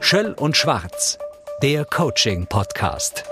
Schöll 0.00 0.34
und 0.38 0.56
Schwarz, 0.56 1.18
der 1.62 1.84
Coaching-Podcast. 1.84 3.24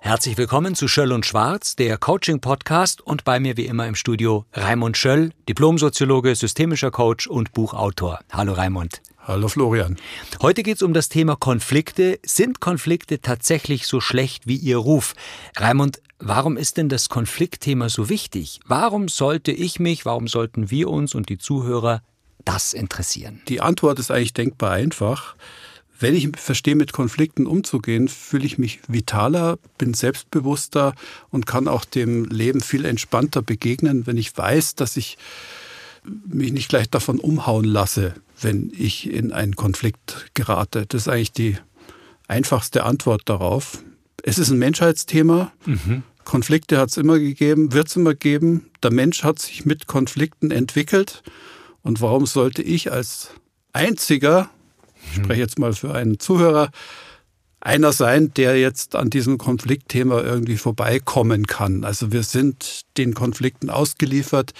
Herzlich 0.00 0.38
willkommen 0.38 0.74
zu 0.74 0.88
Schöll 0.88 1.12
und 1.12 1.26
Schwarz, 1.26 1.76
der 1.76 1.98
Coaching-Podcast 1.98 3.00
und 3.00 3.24
bei 3.24 3.40
mir 3.40 3.56
wie 3.56 3.66
immer 3.66 3.86
im 3.86 3.94
Studio 3.94 4.44
Raimund 4.52 4.96
Schöll, 4.96 5.32
Diplomsoziologe, 5.48 6.34
systemischer 6.34 6.90
Coach 6.90 7.26
und 7.26 7.52
Buchautor. 7.52 8.20
Hallo 8.32 8.52
Raimund. 8.52 9.02
Hallo 9.28 9.48
Florian. 9.48 9.96
Heute 10.40 10.62
geht 10.62 10.76
es 10.76 10.82
um 10.82 10.94
das 10.94 11.10
Thema 11.10 11.36
Konflikte. 11.36 12.18
Sind 12.24 12.60
Konflikte 12.60 13.20
tatsächlich 13.20 13.86
so 13.86 14.00
schlecht 14.00 14.46
wie 14.46 14.56
ihr 14.56 14.78
Ruf? 14.78 15.14
Raimund, 15.54 16.00
warum 16.18 16.56
ist 16.56 16.78
denn 16.78 16.88
das 16.88 17.10
Konfliktthema 17.10 17.90
so 17.90 18.08
wichtig? 18.08 18.58
Warum 18.66 19.08
sollte 19.08 19.52
ich 19.52 19.80
mich, 19.80 20.06
warum 20.06 20.28
sollten 20.28 20.70
wir 20.70 20.88
uns 20.88 21.14
und 21.14 21.28
die 21.28 21.36
Zuhörer 21.36 22.00
das 22.46 22.72
interessieren? 22.72 23.42
Die 23.48 23.60
Antwort 23.60 23.98
ist 23.98 24.10
eigentlich 24.10 24.32
denkbar 24.32 24.70
einfach. 24.70 25.36
Wenn 26.00 26.14
ich 26.16 26.26
verstehe, 26.38 26.74
mit 26.74 26.94
Konflikten 26.94 27.46
umzugehen, 27.46 28.08
fühle 28.08 28.46
ich 28.46 28.56
mich 28.56 28.80
vitaler, 28.88 29.58
bin 29.76 29.92
selbstbewusster 29.92 30.94
und 31.28 31.44
kann 31.44 31.68
auch 31.68 31.84
dem 31.84 32.24
Leben 32.24 32.62
viel 32.62 32.86
entspannter 32.86 33.42
begegnen, 33.42 34.06
wenn 34.06 34.16
ich 34.16 34.34
weiß, 34.34 34.74
dass 34.74 34.96
ich 34.96 35.18
mich 36.26 36.52
nicht 36.52 36.70
gleich 36.70 36.88
davon 36.88 37.20
umhauen 37.20 37.66
lasse, 37.66 38.14
wenn 38.40 38.72
ich 38.76 39.10
in 39.10 39.32
einen 39.32 39.56
Konflikt 39.56 40.30
gerate. 40.34 40.86
Das 40.86 41.02
ist 41.02 41.08
eigentlich 41.08 41.32
die 41.32 41.56
einfachste 42.26 42.84
Antwort 42.84 43.22
darauf. 43.26 43.82
Es 44.22 44.38
ist 44.38 44.50
ein 44.50 44.58
Menschheitsthema. 44.58 45.52
Mhm. 45.64 46.02
Konflikte 46.24 46.78
hat 46.78 46.90
es 46.90 46.96
immer 46.96 47.18
gegeben, 47.18 47.72
wird 47.72 47.88
es 47.88 47.96
immer 47.96 48.14
geben. 48.14 48.70
Der 48.82 48.92
Mensch 48.92 49.24
hat 49.24 49.38
sich 49.38 49.64
mit 49.64 49.86
Konflikten 49.86 50.50
entwickelt 50.50 51.22
und 51.82 52.00
warum 52.02 52.26
sollte 52.26 52.62
ich 52.62 52.92
als 52.92 53.30
einziger, 53.72 54.50
ich 55.10 55.16
spreche 55.16 55.40
jetzt 55.40 55.58
mal 55.58 55.72
für 55.72 55.94
einen 55.94 56.18
Zuhörer, 56.18 56.70
einer 57.60 57.92
sein, 57.92 58.32
der 58.34 58.58
jetzt 58.58 58.94
an 58.94 59.10
diesem 59.10 59.36
Konfliktthema 59.36 60.20
irgendwie 60.20 60.56
vorbeikommen 60.56 61.46
kann. 61.46 61.84
Also 61.84 62.12
wir 62.12 62.22
sind 62.22 62.82
den 62.96 63.14
Konflikten 63.14 63.68
ausgeliefert. 63.68 64.52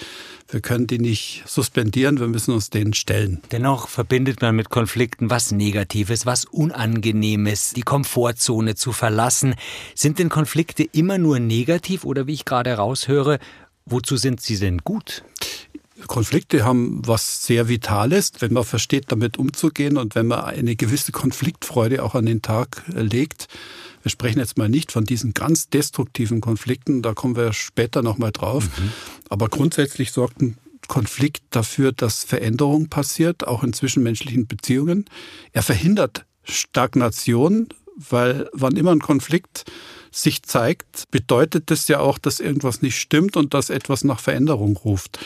Wir 0.49 0.61
können 0.61 0.87
die 0.87 0.99
nicht 0.99 1.43
suspendieren, 1.45 2.19
wir 2.19 2.27
müssen 2.27 2.53
uns 2.53 2.69
denen 2.69 2.93
stellen. 2.93 3.41
Dennoch 3.51 3.87
verbindet 3.87 4.41
man 4.41 4.55
mit 4.55 4.69
Konflikten 4.69 5.29
was 5.29 5.51
Negatives, 5.51 6.25
was 6.25 6.45
Unangenehmes, 6.45 7.73
die 7.73 7.83
Komfortzone 7.83 8.75
zu 8.75 8.91
verlassen. 8.91 9.55
Sind 9.95 10.19
denn 10.19 10.29
Konflikte 10.29 10.83
immer 10.83 11.17
nur 11.17 11.39
negativ 11.39 12.03
oder 12.03 12.27
wie 12.27 12.33
ich 12.33 12.45
gerade 12.45 12.73
raushöre, 12.73 13.39
wozu 13.85 14.17
sind 14.17 14.41
sie 14.41 14.57
denn 14.57 14.79
gut? 14.79 15.23
Konflikte 16.07 16.63
haben 16.63 17.01
was 17.05 17.45
sehr 17.45 17.67
Vitales, 17.67 18.31
wenn 18.39 18.53
man 18.53 18.63
versteht, 18.63 19.05
damit 19.11 19.37
umzugehen 19.37 19.97
und 19.97 20.15
wenn 20.15 20.27
man 20.27 20.41
eine 20.41 20.75
gewisse 20.75 21.11
Konfliktfreude 21.11 22.03
auch 22.03 22.15
an 22.15 22.25
den 22.25 22.41
Tag 22.41 22.83
legt. 22.87 23.47
Wir 24.01 24.11
sprechen 24.11 24.39
jetzt 24.39 24.57
mal 24.57 24.69
nicht 24.69 24.91
von 24.91 25.03
diesen 25.03 25.33
ganz 25.33 25.69
destruktiven 25.69 26.41
Konflikten, 26.41 27.01
da 27.01 27.13
kommen 27.13 27.35
wir 27.35 27.53
später 27.53 28.01
nochmal 28.01 28.31
drauf. 28.31 28.63
Mhm. 28.63 28.91
Aber 29.29 29.49
grundsätzlich 29.49 30.11
sorgt 30.11 30.41
ein 30.41 30.57
Konflikt 30.87 31.43
dafür, 31.51 31.91
dass 31.91 32.23
Veränderung 32.23 32.87
passiert, 32.87 33.47
auch 33.47 33.63
in 33.63 33.73
zwischenmenschlichen 33.73 34.47
Beziehungen. 34.47 35.05
Er 35.53 35.63
verhindert 35.63 36.25
Stagnation, 36.43 37.67
weil 37.95 38.49
wann 38.53 38.75
immer 38.75 38.91
ein 38.91 39.01
Konflikt 39.01 39.65
sich 40.11 40.43
zeigt, 40.43 41.03
bedeutet 41.11 41.69
das 41.69 41.87
ja 41.87 41.99
auch, 41.99 42.17
dass 42.17 42.39
irgendwas 42.39 42.81
nicht 42.81 42.97
stimmt 42.97 43.37
und 43.37 43.53
dass 43.53 43.69
etwas 43.69 44.03
nach 44.03 44.19
Veränderung 44.19 44.77
ruft. 44.77 45.19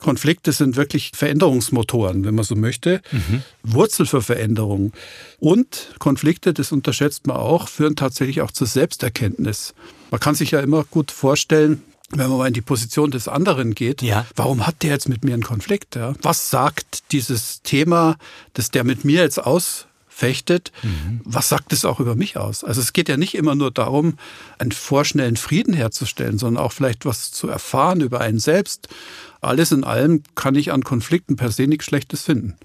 Konflikte 0.00 0.52
sind 0.52 0.76
wirklich 0.76 1.12
Veränderungsmotoren, 1.14 2.24
wenn 2.24 2.34
man 2.34 2.44
so 2.44 2.56
möchte. 2.56 3.00
Mhm. 3.12 3.42
Wurzel 3.62 4.06
für 4.06 4.22
Veränderung. 4.22 4.92
Und 5.38 5.94
Konflikte, 5.98 6.52
das 6.52 6.72
unterschätzt 6.72 7.26
man 7.26 7.36
auch, 7.36 7.68
führen 7.68 7.96
tatsächlich 7.96 8.40
auch 8.40 8.50
zur 8.50 8.66
Selbsterkenntnis. 8.66 9.74
Man 10.10 10.20
kann 10.20 10.34
sich 10.34 10.50
ja 10.50 10.60
immer 10.60 10.84
gut 10.84 11.10
vorstellen, 11.10 11.82
wenn 12.10 12.28
man 12.28 12.38
mal 12.38 12.48
in 12.48 12.54
die 12.54 12.60
Position 12.60 13.10
des 13.10 13.28
anderen 13.28 13.74
geht, 13.74 14.02
ja. 14.02 14.26
warum 14.34 14.66
hat 14.66 14.82
der 14.82 14.90
jetzt 14.90 15.08
mit 15.08 15.24
mir 15.24 15.34
einen 15.34 15.44
Konflikt? 15.44 15.94
Ja? 15.94 16.14
Was 16.22 16.50
sagt 16.50 17.12
dieses 17.12 17.62
Thema, 17.62 18.16
das 18.54 18.70
der 18.70 18.82
mit 18.82 19.04
mir 19.04 19.22
jetzt 19.22 19.38
aus 19.38 19.86
fechtet, 20.20 20.70
mhm. 20.82 21.22
was 21.24 21.48
sagt 21.48 21.72
es 21.72 21.86
auch 21.86 21.98
über 21.98 22.14
mich 22.14 22.36
aus? 22.36 22.62
Also 22.62 22.82
es 22.82 22.92
geht 22.92 23.08
ja 23.08 23.16
nicht 23.16 23.34
immer 23.34 23.54
nur 23.54 23.70
darum, 23.70 24.18
einen 24.58 24.70
vorschnellen 24.70 25.38
Frieden 25.38 25.72
herzustellen, 25.72 26.38
sondern 26.38 26.62
auch 26.62 26.72
vielleicht 26.72 27.06
was 27.06 27.32
zu 27.32 27.48
erfahren 27.48 28.02
über 28.02 28.20
einen 28.20 28.38
selbst. 28.38 28.88
Alles 29.40 29.72
in 29.72 29.82
allem 29.82 30.22
kann 30.34 30.54
ich 30.56 30.72
an 30.72 30.84
Konflikten 30.84 31.36
per 31.36 31.50
se 31.50 31.66
nichts 31.66 31.86
Schlechtes 31.86 32.22
finden. 32.22 32.58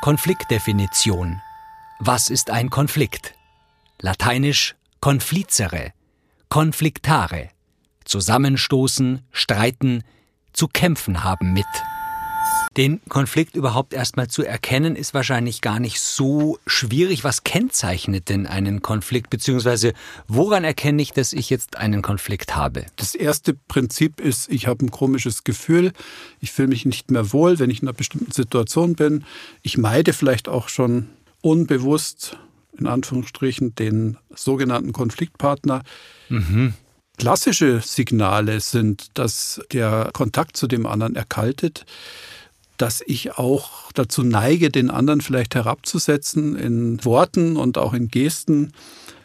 Konfliktdefinition. 0.00 1.40
Was 2.00 2.30
ist 2.30 2.50
ein 2.50 2.70
Konflikt? 2.70 3.34
Lateinisch 4.00 4.74
conflicere, 5.00 5.92
conflictare. 6.48 7.50
Zusammenstoßen, 8.04 9.20
streiten, 9.30 10.02
zu 10.54 10.66
kämpfen 10.66 11.22
haben 11.22 11.52
mit. 11.52 11.66
Den 12.76 13.00
Konflikt 13.08 13.54
überhaupt 13.54 13.92
erstmal 13.92 14.28
zu 14.28 14.44
erkennen, 14.44 14.96
ist 14.96 15.12
wahrscheinlich 15.12 15.60
gar 15.60 15.78
nicht 15.78 16.00
so 16.00 16.58
schwierig. 16.66 17.22
Was 17.22 17.44
kennzeichnet 17.44 18.30
denn 18.30 18.46
einen 18.46 18.80
Konflikt, 18.80 19.28
beziehungsweise 19.28 19.92
woran 20.26 20.64
erkenne 20.64 21.02
ich, 21.02 21.12
dass 21.12 21.34
ich 21.34 21.50
jetzt 21.50 21.76
einen 21.76 22.00
Konflikt 22.00 22.56
habe? 22.56 22.86
Das 22.96 23.14
erste 23.14 23.52
Prinzip 23.52 24.20
ist, 24.20 24.50
ich 24.50 24.66
habe 24.66 24.86
ein 24.86 24.90
komisches 24.90 25.44
Gefühl, 25.44 25.92
ich 26.40 26.52
fühle 26.52 26.68
mich 26.68 26.86
nicht 26.86 27.10
mehr 27.10 27.32
wohl, 27.32 27.58
wenn 27.58 27.68
ich 27.68 27.82
in 27.82 27.88
einer 27.88 27.96
bestimmten 27.96 28.32
Situation 28.32 28.94
bin. 28.94 29.24
Ich 29.60 29.76
meide 29.76 30.14
vielleicht 30.14 30.48
auch 30.48 30.68
schon 30.68 31.10
unbewusst, 31.42 32.38
in 32.78 32.86
Anführungsstrichen, 32.86 33.74
den 33.74 34.16
sogenannten 34.34 34.92
Konfliktpartner. 34.92 35.82
Mhm. 36.30 36.72
Klassische 37.18 37.80
Signale 37.80 38.60
sind, 38.60 39.18
dass 39.18 39.60
der 39.72 40.10
Kontakt 40.14 40.56
zu 40.56 40.66
dem 40.66 40.86
anderen 40.86 41.14
erkaltet, 41.14 41.84
dass 42.82 43.00
ich 43.06 43.38
auch 43.38 43.92
dazu 43.92 44.24
neige, 44.24 44.68
den 44.68 44.90
anderen 44.90 45.20
vielleicht 45.20 45.54
herabzusetzen 45.54 46.56
in 46.56 47.04
Worten 47.04 47.56
und 47.56 47.78
auch 47.78 47.94
in 47.94 48.08
Gesten. 48.08 48.72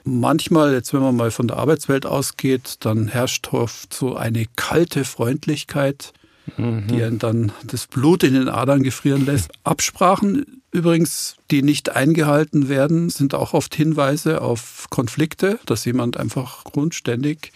Manchmal, 0.04 0.74
jetzt 0.74 0.94
wenn 0.94 1.02
man 1.02 1.16
mal 1.16 1.32
von 1.32 1.48
der 1.48 1.58
Arbeitswelt 1.58 2.06
ausgeht, 2.06 2.76
dann 2.82 3.08
herrscht 3.08 3.52
oft 3.52 3.92
so 3.92 4.16
eine 4.16 4.46
kalte 4.58 5.06
Freundlichkeit, 5.06 6.14
mhm. 6.56 6.86
die 6.86 7.02
einen 7.02 7.18
dann 7.18 7.52
das 7.66 7.88
Blut 7.88 8.22
in 8.22 8.36
den 8.36 8.48
Adern 8.48 8.84
gefrieren 8.84 9.26
lässt. 9.26 9.50
Absprachen 9.64 10.62
übrigens, 10.72 11.36
die 11.50 11.64
nicht 11.64 11.90
eingehalten 11.90 12.70
werden, 12.70 13.10
sind 13.10 13.34
auch 13.34 13.56
oft 13.56 13.74
Hinweise 13.74 14.44
auf 14.44 14.86
Konflikte, 14.92 15.60
dass 15.66 15.84
jemand 15.84 16.16
einfach 16.18 16.64
grundständig 16.64 17.54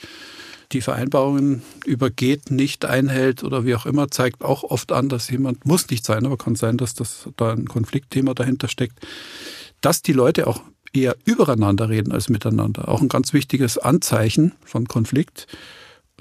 die 0.73 0.81
Vereinbarungen 0.81 1.61
übergeht, 1.85 2.51
nicht 2.51 2.85
einhält 2.85 3.43
oder 3.43 3.65
wie 3.65 3.75
auch 3.75 3.85
immer, 3.85 4.09
zeigt 4.09 4.43
auch 4.43 4.63
oft 4.63 4.91
an, 4.91 5.09
dass 5.09 5.29
jemand, 5.29 5.65
muss 5.65 5.89
nicht 5.89 6.05
sein, 6.05 6.25
aber 6.25 6.37
kann 6.37 6.55
sein, 6.55 6.77
dass 6.77 6.93
das 6.93 7.29
da 7.37 7.53
ein 7.53 7.67
Konfliktthema 7.67 8.33
dahinter 8.33 8.67
steckt, 8.67 8.99
dass 9.81 10.01
die 10.01 10.13
Leute 10.13 10.47
auch 10.47 10.61
eher 10.93 11.15
übereinander 11.25 11.89
reden 11.89 12.11
als 12.11 12.29
miteinander. 12.29 12.87
Auch 12.87 13.01
ein 13.01 13.09
ganz 13.09 13.33
wichtiges 13.33 13.77
Anzeichen 13.77 14.53
von 14.65 14.87
Konflikt. 14.87 15.47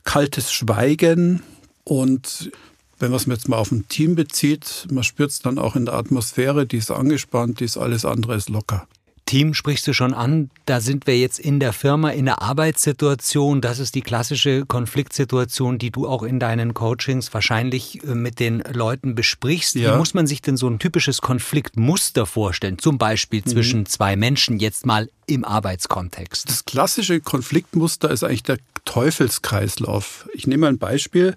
Kaltes 0.04 0.52
Schweigen 0.52 1.42
und 1.84 2.50
wenn 2.98 3.10
man 3.10 3.16
es 3.16 3.26
jetzt 3.26 3.48
mal 3.48 3.56
auf 3.56 3.72
ein 3.72 3.88
Team 3.88 4.14
bezieht, 4.14 4.86
man 4.90 5.04
spürt 5.04 5.30
es 5.30 5.40
dann 5.40 5.58
auch 5.58 5.74
in 5.74 5.86
der 5.86 5.94
Atmosphäre, 5.94 6.66
die 6.66 6.76
ist 6.76 6.90
angespannt, 6.90 7.60
die 7.60 7.64
ist 7.64 7.78
alles 7.78 8.04
andere 8.04 8.36
ist 8.36 8.50
locker. 8.50 8.86
Team 9.30 9.54
sprichst 9.54 9.86
du 9.86 9.92
schon 9.92 10.12
an. 10.12 10.50
Da 10.66 10.80
sind 10.80 11.06
wir 11.06 11.16
jetzt 11.16 11.38
in 11.38 11.60
der 11.60 11.72
Firma, 11.72 12.10
in 12.10 12.24
der 12.24 12.42
Arbeitssituation. 12.42 13.60
Das 13.60 13.78
ist 13.78 13.94
die 13.94 14.00
klassische 14.00 14.66
Konfliktsituation, 14.66 15.78
die 15.78 15.92
du 15.92 16.08
auch 16.08 16.24
in 16.24 16.40
deinen 16.40 16.74
Coachings 16.74 17.32
wahrscheinlich 17.32 18.02
äh, 18.02 18.16
mit 18.16 18.40
den 18.40 18.60
Leuten 18.72 19.14
besprichst. 19.14 19.76
Ja. 19.76 19.94
Wie 19.94 19.98
muss 19.98 20.14
man 20.14 20.26
sich 20.26 20.42
denn 20.42 20.56
so 20.56 20.66
ein 20.66 20.80
typisches 20.80 21.20
Konfliktmuster 21.20 22.26
vorstellen? 22.26 22.80
Zum 22.80 22.98
Beispiel 22.98 23.42
mhm. 23.44 23.50
zwischen 23.50 23.86
zwei 23.86 24.16
Menschen 24.16 24.58
jetzt 24.58 24.84
mal 24.84 25.08
im 25.26 25.44
Arbeitskontext. 25.44 26.50
Das 26.50 26.64
klassische 26.64 27.20
Konfliktmuster 27.20 28.10
ist 28.10 28.24
eigentlich 28.24 28.42
der 28.42 28.58
Teufelskreislauf. 28.84 30.28
Ich 30.34 30.48
nehme 30.48 30.66
ein 30.66 30.78
Beispiel. 30.78 31.36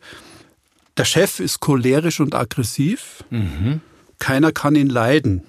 Der 0.98 1.06
Chef 1.06 1.40
ist 1.40 1.60
cholerisch 1.60 2.20
und 2.20 2.34
aggressiv. 2.34 3.24
Mhm. 3.30 3.82
Keiner 4.18 4.52
kann 4.52 4.74
ihn 4.74 4.90
leiden. 4.90 5.44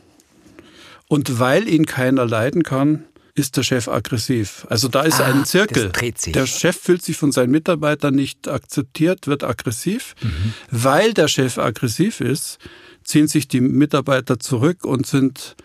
Und 1.09 1.39
weil 1.39 1.69
ihn 1.69 1.87
keiner 1.87 2.27
leiden 2.27 2.63
kann, 2.63 3.05
ist 3.35 3.57
der 3.57 3.65
Chef 3.65 3.89
aggressiv. 3.89 4.65
Also 4.71 4.89
da 4.89 5.03
ist 5.03 5.21
ah, 5.21 5.27
ein 5.27 5.45
Zirkel. 5.45 5.91
Der 6.27 6.47
Chef 6.47 6.77
fühlt 6.77 7.03
sich 7.03 7.17
von 7.17 7.33
seinen 7.33 7.51
Mitarbeitern 7.51 8.15
nicht 8.15 8.49
akzeptiert, 8.49 9.27
wird 9.27 9.43
aggressiv. 9.43 10.15
Mhm. 10.23 10.55
Weil 10.71 11.15
der 11.15 11.27
Chef 11.27 11.59
aggressiv 11.59 12.21
ist, 12.21 12.59
ziehen 13.03 13.27
sich 13.27 13.49
die 13.49 13.61
Mitarbeiter 13.61 14.39
zurück 14.39 14.85
und 14.85 15.07
sind 15.07 15.57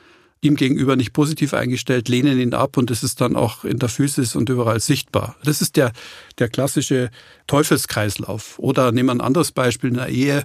ihm 0.41 0.56
gegenüber 0.56 0.95
nicht 0.95 1.13
positiv 1.13 1.53
eingestellt, 1.53 2.07
lehnen 2.07 2.39
ihn 2.39 2.53
ab 2.53 2.77
und 2.77 2.89
das 2.89 3.03
ist 3.03 3.19
dann 3.21 3.35
auch 3.35 3.65
in 3.65 3.77
der 3.77 3.89
Physis 3.89 4.35
und 4.35 4.50
überall 4.50 4.80
sichtbar. 4.80 5.35
Das 5.44 5.62
ist 5.62 5.75
der, 5.75 5.92
der 6.39 6.47
klassische 6.50 7.12
Teufelskreislauf. 7.47 8.57
Oder 8.57 8.92
nehmen 8.92 9.09
wir 9.09 9.15
ein 9.15 9.21
anderes 9.21 9.51
Beispiel 9.51 9.89
in 9.89 9.97
der 9.97 10.09
Ehe 10.09 10.44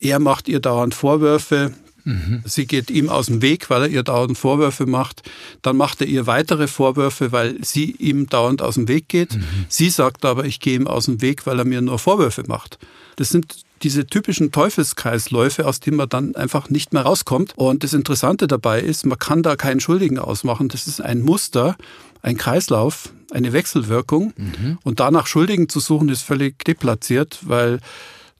Er 0.00 0.18
macht 0.18 0.48
ihr 0.48 0.60
dauernd 0.60 0.94
Vorwürfe. 0.94 1.72
Mhm. 2.08 2.42
Sie 2.46 2.66
geht 2.66 2.90
ihm 2.90 3.10
aus 3.10 3.26
dem 3.26 3.42
Weg, 3.42 3.68
weil 3.68 3.82
er 3.82 3.88
ihr 3.88 4.02
dauernd 4.02 4.38
Vorwürfe 4.38 4.86
macht. 4.86 5.22
Dann 5.60 5.76
macht 5.76 6.00
er 6.00 6.06
ihr 6.06 6.26
weitere 6.26 6.66
Vorwürfe, 6.66 7.32
weil 7.32 7.56
sie 7.62 7.90
ihm 7.92 8.28
dauernd 8.28 8.62
aus 8.62 8.76
dem 8.76 8.88
Weg 8.88 9.08
geht. 9.08 9.36
Mhm. 9.36 9.44
Sie 9.68 9.90
sagt 9.90 10.24
aber, 10.24 10.46
ich 10.46 10.58
gehe 10.58 10.74
ihm 10.74 10.86
aus 10.86 11.04
dem 11.04 11.20
Weg, 11.20 11.46
weil 11.46 11.58
er 11.58 11.66
mir 11.66 11.82
nur 11.82 11.98
Vorwürfe 11.98 12.44
macht. 12.46 12.78
Das 13.16 13.28
sind 13.28 13.56
diese 13.82 14.06
typischen 14.06 14.52
Teufelskreisläufe, 14.52 15.66
aus 15.66 15.80
denen 15.80 15.98
man 15.98 16.08
dann 16.08 16.34
einfach 16.34 16.70
nicht 16.70 16.94
mehr 16.94 17.02
rauskommt. 17.02 17.52
Und 17.56 17.84
das 17.84 17.92
Interessante 17.92 18.46
dabei 18.46 18.80
ist, 18.80 19.04
man 19.04 19.18
kann 19.18 19.42
da 19.42 19.56
keinen 19.56 19.80
Schuldigen 19.80 20.18
ausmachen. 20.18 20.68
Das 20.68 20.86
ist 20.86 21.02
ein 21.02 21.20
Muster, 21.20 21.76
ein 22.22 22.38
Kreislauf, 22.38 23.12
eine 23.32 23.52
Wechselwirkung. 23.52 24.32
Mhm. 24.36 24.78
Und 24.82 24.98
danach 24.98 25.26
Schuldigen 25.26 25.68
zu 25.68 25.78
suchen, 25.78 26.08
ist 26.08 26.22
völlig 26.22 26.64
deplatziert, 26.64 27.40
weil 27.42 27.80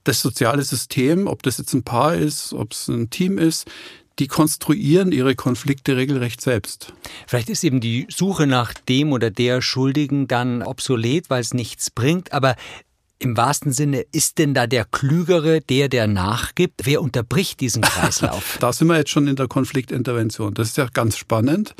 das 0.08 0.22
soziale 0.22 0.62
System, 0.62 1.26
ob 1.26 1.42
das 1.42 1.58
jetzt 1.58 1.74
ein 1.74 1.82
Paar 1.82 2.14
ist, 2.14 2.52
ob 2.52 2.72
es 2.72 2.88
ein 2.88 3.10
Team 3.10 3.38
ist, 3.38 3.66
die 4.18 4.26
konstruieren 4.26 5.12
ihre 5.12 5.36
Konflikte 5.36 5.96
regelrecht 5.96 6.40
selbst. 6.40 6.92
Vielleicht 7.26 7.50
ist 7.50 7.62
eben 7.62 7.80
die 7.80 8.06
Suche 8.10 8.46
nach 8.46 8.74
dem 8.74 9.12
oder 9.12 9.30
der 9.30 9.62
Schuldigen 9.62 10.26
dann 10.26 10.62
obsolet, 10.62 11.30
weil 11.30 11.40
es 11.40 11.54
nichts 11.54 11.90
bringt, 11.90 12.32
aber 12.32 12.56
im 13.20 13.36
wahrsten 13.36 13.72
Sinne, 13.72 14.04
ist 14.12 14.38
denn 14.38 14.54
da 14.54 14.66
der 14.68 14.84
Klügere, 14.84 15.60
der, 15.60 15.88
der 15.88 16.06
nachgibt? 16.06 16.82
Wer 16.84 17.02
unterbricht 17.02 17.60
diesen 17.60 17.82
Kreislauf? 17.82 18.58
da 18.60 18.72
sind 18.72 18.88
wir 18.88 18.96
jetzt 18.96 19.10
schon 19.10 19.26
in 19.26 19.36
der 19.36 19.48
Konfliktintervention. 19.48 20.54
Das 20.54 20.68
ist 20.68 20.76
ja 20.76 20.86
ganz 20.92 21.16
spannend. 21.16 21.74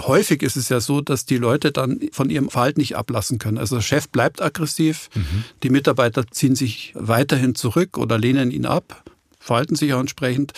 Häufig 0.00 0.42
ist 0.42 0.56
es 0.56 0.68
ja 0.68 0.80
so, 0.80 1.00
dass 1.00 1.26
die 1.26 1.38
Leute 1.38 1.72
dann 1.72 2.00
von 2.12 2.30
ihrem 2.30 2.50
Verhalten 2.50 2.80
nicht 2.80 2.96
ablassen 2.96 3.38
können. 3.38 3.58
Also 3.58 3.76
der 3.76 3.82
Chef 3.82 4.08
bleibt 4.08 4.40
aggressiv, 4.40 5.10
mhm. 5.14 5.44
die 5.62 5.70
Mitarbeiter 5.70 6.24
ziehen 6.30 6.54
sich 6.54 6.92
weiterhin 6.94 7.54
zurück 7.54 7.98
oder 7.98 8.16
lehnen 8.16 8.50
ihn 8.52 8.64
ab, 8.64 9.02
verhalten 9.40 9.74
sich 9.74 9.92
auch 9.94 10.00
entsprechend. 10.00 10.52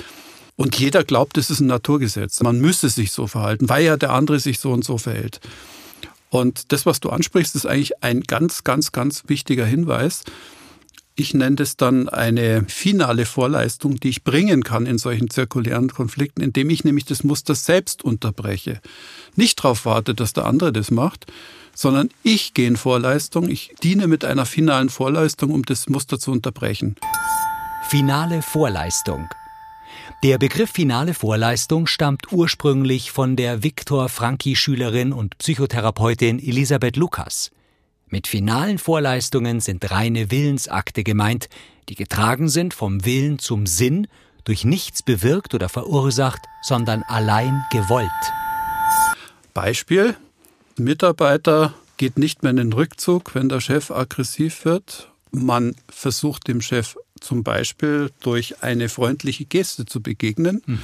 Und 0.56 0.78
jeder 0.78 1.04
glaubt, 1.04 1.38
es 1.38 1.48
ist 1.48 1.60
ein 1.60 1.68
Naturgesetz. 1.68 2.42
Man 2.42 2.60
müsse 2.60 2.90
sich 2.90 3.12
so 3.12 3.26
verhalten, 3.26 3.70
weil 3.70 3.82
ja 3.84 3.96
der 3.96 4.12
andere 4.12 4.40
sich 4.40 4.58
so 4.58 4.72
und 4.72 4.84
so 4.84 4.98
verhält. 4.98 5.40
Und 6.28 6.70
das, 6.72 6.84
was 6.84 7.00
du 7.00 7.08
ansprichst, 7.08 7.56
ist 7.56 7.66
eigentlich 7.66 8.02
ein 8.02 8.20
ganz, 8.20 8.62
ganz, 8.62 8.92
ganz 8.92 9.24
wichtiger 9.26 9.64
Hinweis. 9.64 10.22
Ich 11.20 11.34
nenne 11.34 11.56
das 11.56 11.76
dann 11.76 12.08
eine 12.08 12.64
finale 12.66 13.26
Vorleistung, 13.26 14.00
die 14.00 14.08
ich 14.08 14.24
bringen 14.24 14.64
kann 14.64 14.86
in 14.86 14.96
solchen 14.96 15.28
zirkulären 15.28 15.90
Konflikten, 15.90 16.40
indem 16.40 16.70
ich 16.70 16.82
nämlich 16.82 17.04
das 17.04 17.24
Muster 17.24 17.54
selbst 17.54 18.02
unterbreche. 18.02 18.80
Nicht 19.36 19.58
darauf 19.58 19.84
warte, 19.84 20.14
dass 20.14 20.32
der 20.32 20.46
andere 20.46 20.72
das 20.72 20.90
macht, 20.90 21.26
sondern 21.74 22.08
ich 22.22 22.54
gehe 22.54 22.66
in 22.66 22.78
Vorleistung, 22.78 23.50
ich 23.50 23.74
diene 23.82 24.06
mit 24.06 24.24
einer 24.24 24.46
finalen 24.46 24.88
Vorleistung, 24.88 25.50
um 25.50 25.62
das 25.62 25.90
Muster 25.90 26.18
zu 26.18 26.32
unterbrechen. 26.32 26.96
Finale 27.90 28.40
Vorleistung. 28.40 29.28
Der 30.22 30.38
Begriff 30.38 30.70
finale 30.70 31.12
Vorleistung 31.12 31.86
stammt 31.86 32.32
ursprünglich 32.32 33.10
von 33.10 33.36
der 33.36 33.62
Viktor 33.62 34.08
Franki 34.08 34.56
Schülerin 34.56 35.12
und 35.12 35.36
Psychotherapeutin 35.36 36.38
Elisabeth 36.38 36.96
Lukas. 36.96 37.50
Mit 38.12 38.26
finalen 38.26 38.78
Vorleistungen 38.78 39.60
sind 39.60 39.88
reine 39.92 40.32
Willensakte 40.32 41.04
gemeint, 41.04 41.48
die 41.88 41.94
getragen 41.94 42.48
sind 42.48 42.74
vom 42.74 43.04
Willen 43.04 43.38
zum 43.38 43.66
Sinn, 43.66 44.08
durch 44.42 44.64
nichts 44.64 45.04
bewirkt 45.04 45.54
oder 45.54 45.68
verursacht, 45.68 46.40
sondern 46.62 47.04
allein 47.04 47.64
gewollt. 47.70 48.10
Beispiel: 49.54 50.16
Mitarbeiter 50.76 51.74
geht 51.98 52.18
nicht 52.18 52.42
mehr 52.42 52.50
in 52.50 52.56
den 52.56 52.72
Rückzug, 52.72 53.34
wenn 53.36 53.48
der 53.48 53.60
Chef 53.60 53.92
aggressiv 53.92 54.64
wird. 54.64 55.09
Man 55.32 55.74
versucht 55.88 56.48
dem 56.48 56.60
Chef 56.60 56.96
zum 57.20 57.44
Beispiel 57.44 58.10
durch 58.20 58.62
eine 58.62 58.88
freundliche 58.88 59.44
Geste 59.44 59.84
zu 59.84 60.02
begegnen 60.02 60.62
mhm. 60.66 60.80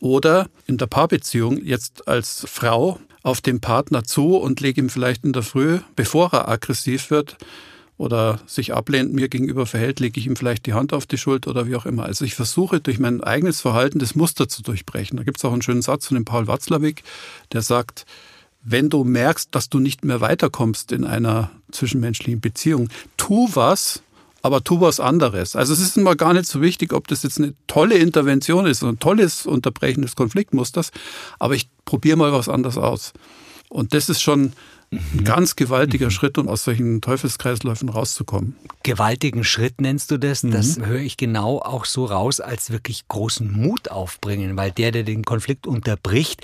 oder 0.00 0.48
in 0.66 0.78
der 0.78 0.86
Paarbeziehung 0.86 1.62
jetzt 1.62 2.08
als 2.08 2.44
Frau 2.48 3.00
auf 3.22 3.40
den 3.40 3.60
Partner 3.60 4.04
zu 4.04 4.36
und 4.36 4.60
lege 4.60 4.80
ihm 4.80 4.88
vielleicht 4.88 5.24
in 5.24 5.32
der 5.32 5.42
Früh, 5.42 5.80
bevor 5.96 6.32
er 6.32 6.48
aggressiv 6.48 7.10
wird 7.10 7.36
oder 7.98 8.40
sich 8.46 8.74
ablehnt, 8.74 9.14
mir 9.14 9.28
gegenüber 9.28 9.66
verhält, 9.66 10.00
lege 10.00 10.20
ich 10.20 10.26
ihm 10.26 10.36
vielleicht 10.36 10.66
die 10.66 10.74
Hand 10.74 10.92
auf 10.92 11.06
die 11.06 11.18
Schuld 11.18 11.46
oder 11.46 11.66
wie 11.66 11.76
auch 11.76 11.86
immer. 11.86 12.04
Also 12.04 12.24
ich 12.24 12.34
versuche 12.34 12.80
durch 12.80 12.98
mein 12.98 13.22
eigenes 13.22 13.60
Verhalten 13.60 13.98
das 13.98 14.14
Muster 14.14 14.48
zu 14.48 14.62
durchbrechen. 14.62 15.16
Da 15.16 15.24
gibt 15.24 15.38
es 15.38 15.44
auch 15.44 15.52
einen 15.52 15.62
schönen 15.62 15.82
Satz 15.82 16.06
von 16.06 16.14
dem 16.14 16.24
Paul 16.24 16.46
Watzlawick, 16.46 17.02
der 17.52 17.62
sagt, 17.62 18.04
wenn 18.68 18.90
du 18.90 19.04
merkst, 19.04 19.54
dass 19.54 19.68
du 19.68 19.78
nicht 19.78 20.04
mehr 20.04 20.20
weiterkommst 20.20 20.90
in 20.90 21.04
einer 21.04 21.50
zwischenmenschlichen 21.70 22.40
Beziehung, 22.40 22.88
tu 23.16 23.48
was, 23.54 24.02
aber 24.42 24.62
tu 24.64 24.80
was 24.80 24.98
anderes. 24.98 25.54
Also 25.54 25.72
es 25.72 25.80
ist 25.80 25.96
immer 25.96 26.16
gar 26.16 26.34
nicht 26.34 26.46
so 26.46 26.60
wichtig, 26.60 26.92
ob 26.92 27.06
das 27.06 27.22
jetzt 27.22 27.38
eine 27.38 27.54
tolle 27.68 27.96
Intervention 27.96 28.66
ist, 28.66 28.82
ein 28.82 28.98
tolles 28.98 29.46
Unterbrechen 29.46 30.02
des 30.02 30.16
Konfliktmusters, 30.16 30.90
aber 31.38 31.54
ich 31.54 31.68
probiere 31.84 32.16
mal 32.16 32.32
was 32.32 32.48
anderes 32.48 32.76
aus. 32.76 33.12
Und 33.68 33.94
das 33.94 34.08
ist 34.08 34.20
schon 34.20 34.52
ein 34.92 35.00
mhm. 35.12 35.24
ganz 35.24 35.56
gewaltiger 35.56 36.06
mhm. 36.06 36.10
Schritt, 36.10 36.38
um 36.38 36.48
aus 36.48 36.64
solchen 36.64 37.00
Teufelskreisläufen 37.00 37.88
rauszukommen. 37.88 38.56
Gewaltigen 38.82 39.44
Schritt 39.44 39.80
nennst 39.80 40.10
du 40.10 40.18
das? 40.18 40.42
Mhm. 40.42 40.50
Das 40.50 40.78
höre 40.78 41.00
ich 41.00 41.16
genau 41.16 41.60
auch 41.60 41.84
so 41.84 42.04
raus, 42.04 42.40
als 42.40 42.70
wirklich 42.70 43.06
großen 43.08 43.50
Mut 43.50 43.90
aufbringen, 43.90 44.56
weil 44.56 44.72
der, 44.72 44.92
der 44.92 45.04
den 45.04 45.24
Konflikt 45.24 45.66
unterbricht, 45.66 46.42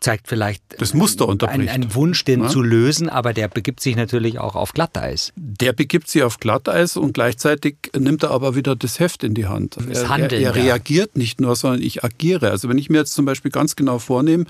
zeigt 0.00 0.28
vielleicht 0.28 0.62
das 0.78 0.94
Muster 0.94 1.28
einen, 1.28 1.68
einen 1.68 1.94
Wunsch, 1.94 2.24
den 2.24 2.42
ja. 2.42 2.48
zu 2.48 2.62
lösen, 2.62 3.08
aber 3.08 3.32
der 3.32 3.48
begibt 3.48 3.80
sich 3.80 3.96
natürlich 3.96 4.38
auch 4.38 4.54
auf 4.54 4.72
Glatteis. 4.72 5.32
Der 5.36 5.72
begibt 5.72 6.08
sich 6.08 6.22
auf 6.22 6.38
Glatteis 6.38 6.96
und 6.96 7.12
gleichzeitig 7.14 7.90
nimmt 7.96 8.22
er 8.22 8.30
aber 8.30 8.54
wieder 8.54 8.76
das 8.76 9.00
Heft 9.00 9.24
in 9.24 9.34
die 9.34 9.46
Hand. 9.46 9.76
Das 9.76 10.02
er, 10.02 10.08
Handeln, 10.08 10.42
er, 10.42 10.50
er 10.50 10.54
reagiert 10.54 11.16
nicht 11.16 11.40
nur, 11.40 11.56
sondern 11.56 11.82
ich 11.82 12.04
agiere. 12.04 12.50
Also 12.50 12.68
wenn 12.68 12.78
ich 12.78 12.90
mir 12.90 12.98
jetzt 12.98 13.14
zum 13.14 13.24
Beispiel 13.24 13.50
ganz 13.50 13.74
genau 13.74 13.98
vornehme, 13.98 14.44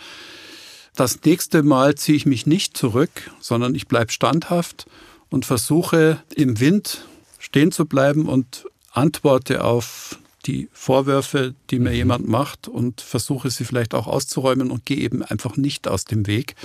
das 0.94 1.18
nächste 1.24 1.62
Mal 1.62 1.94
ziehe 1.94 2.16
ich 2.16 2.26
mich 2.26 2.46
nicht 2.46 2.76
zurück, 2.76 3.30
sondern 3.40 3.74
ich 3.74 3.88
bleibe 3.88 4.12
standhaft 4.12 4.86
und 5.30 5.46
versuche 5.46 6.22
im 6.34 6.60
Wind 6.60 7.06
stehen 7.38 7.72
zu 7.72 7.86
bleiben 7.86 8.26
und 8.26 8.66
antworte 8.92 9.64
auf 9.64 10.18
die 10.48 10.68
Vorwürfe, 10.72 11.54
die 11.70 11.78
mir 11.78 11.90
mhm. 11.90 11.96
jemand 11.96 12.28
macht 12.28 12.66
und 12.66 13.00
versuche 13.00 13.50
sie 13.50 13.64
vielleicht 13.64 13.94
auch 13.94 14.06
auszuräumen 14.06 14.70
und 14.70 14.86
gehe 14.86 14.96
eben 14.96 15.22
einfach 15.22 15.56
nicht 15.56 15.86
aus 15.86 16.04
dem 16.04 16.26
Weg, 16.26 16.56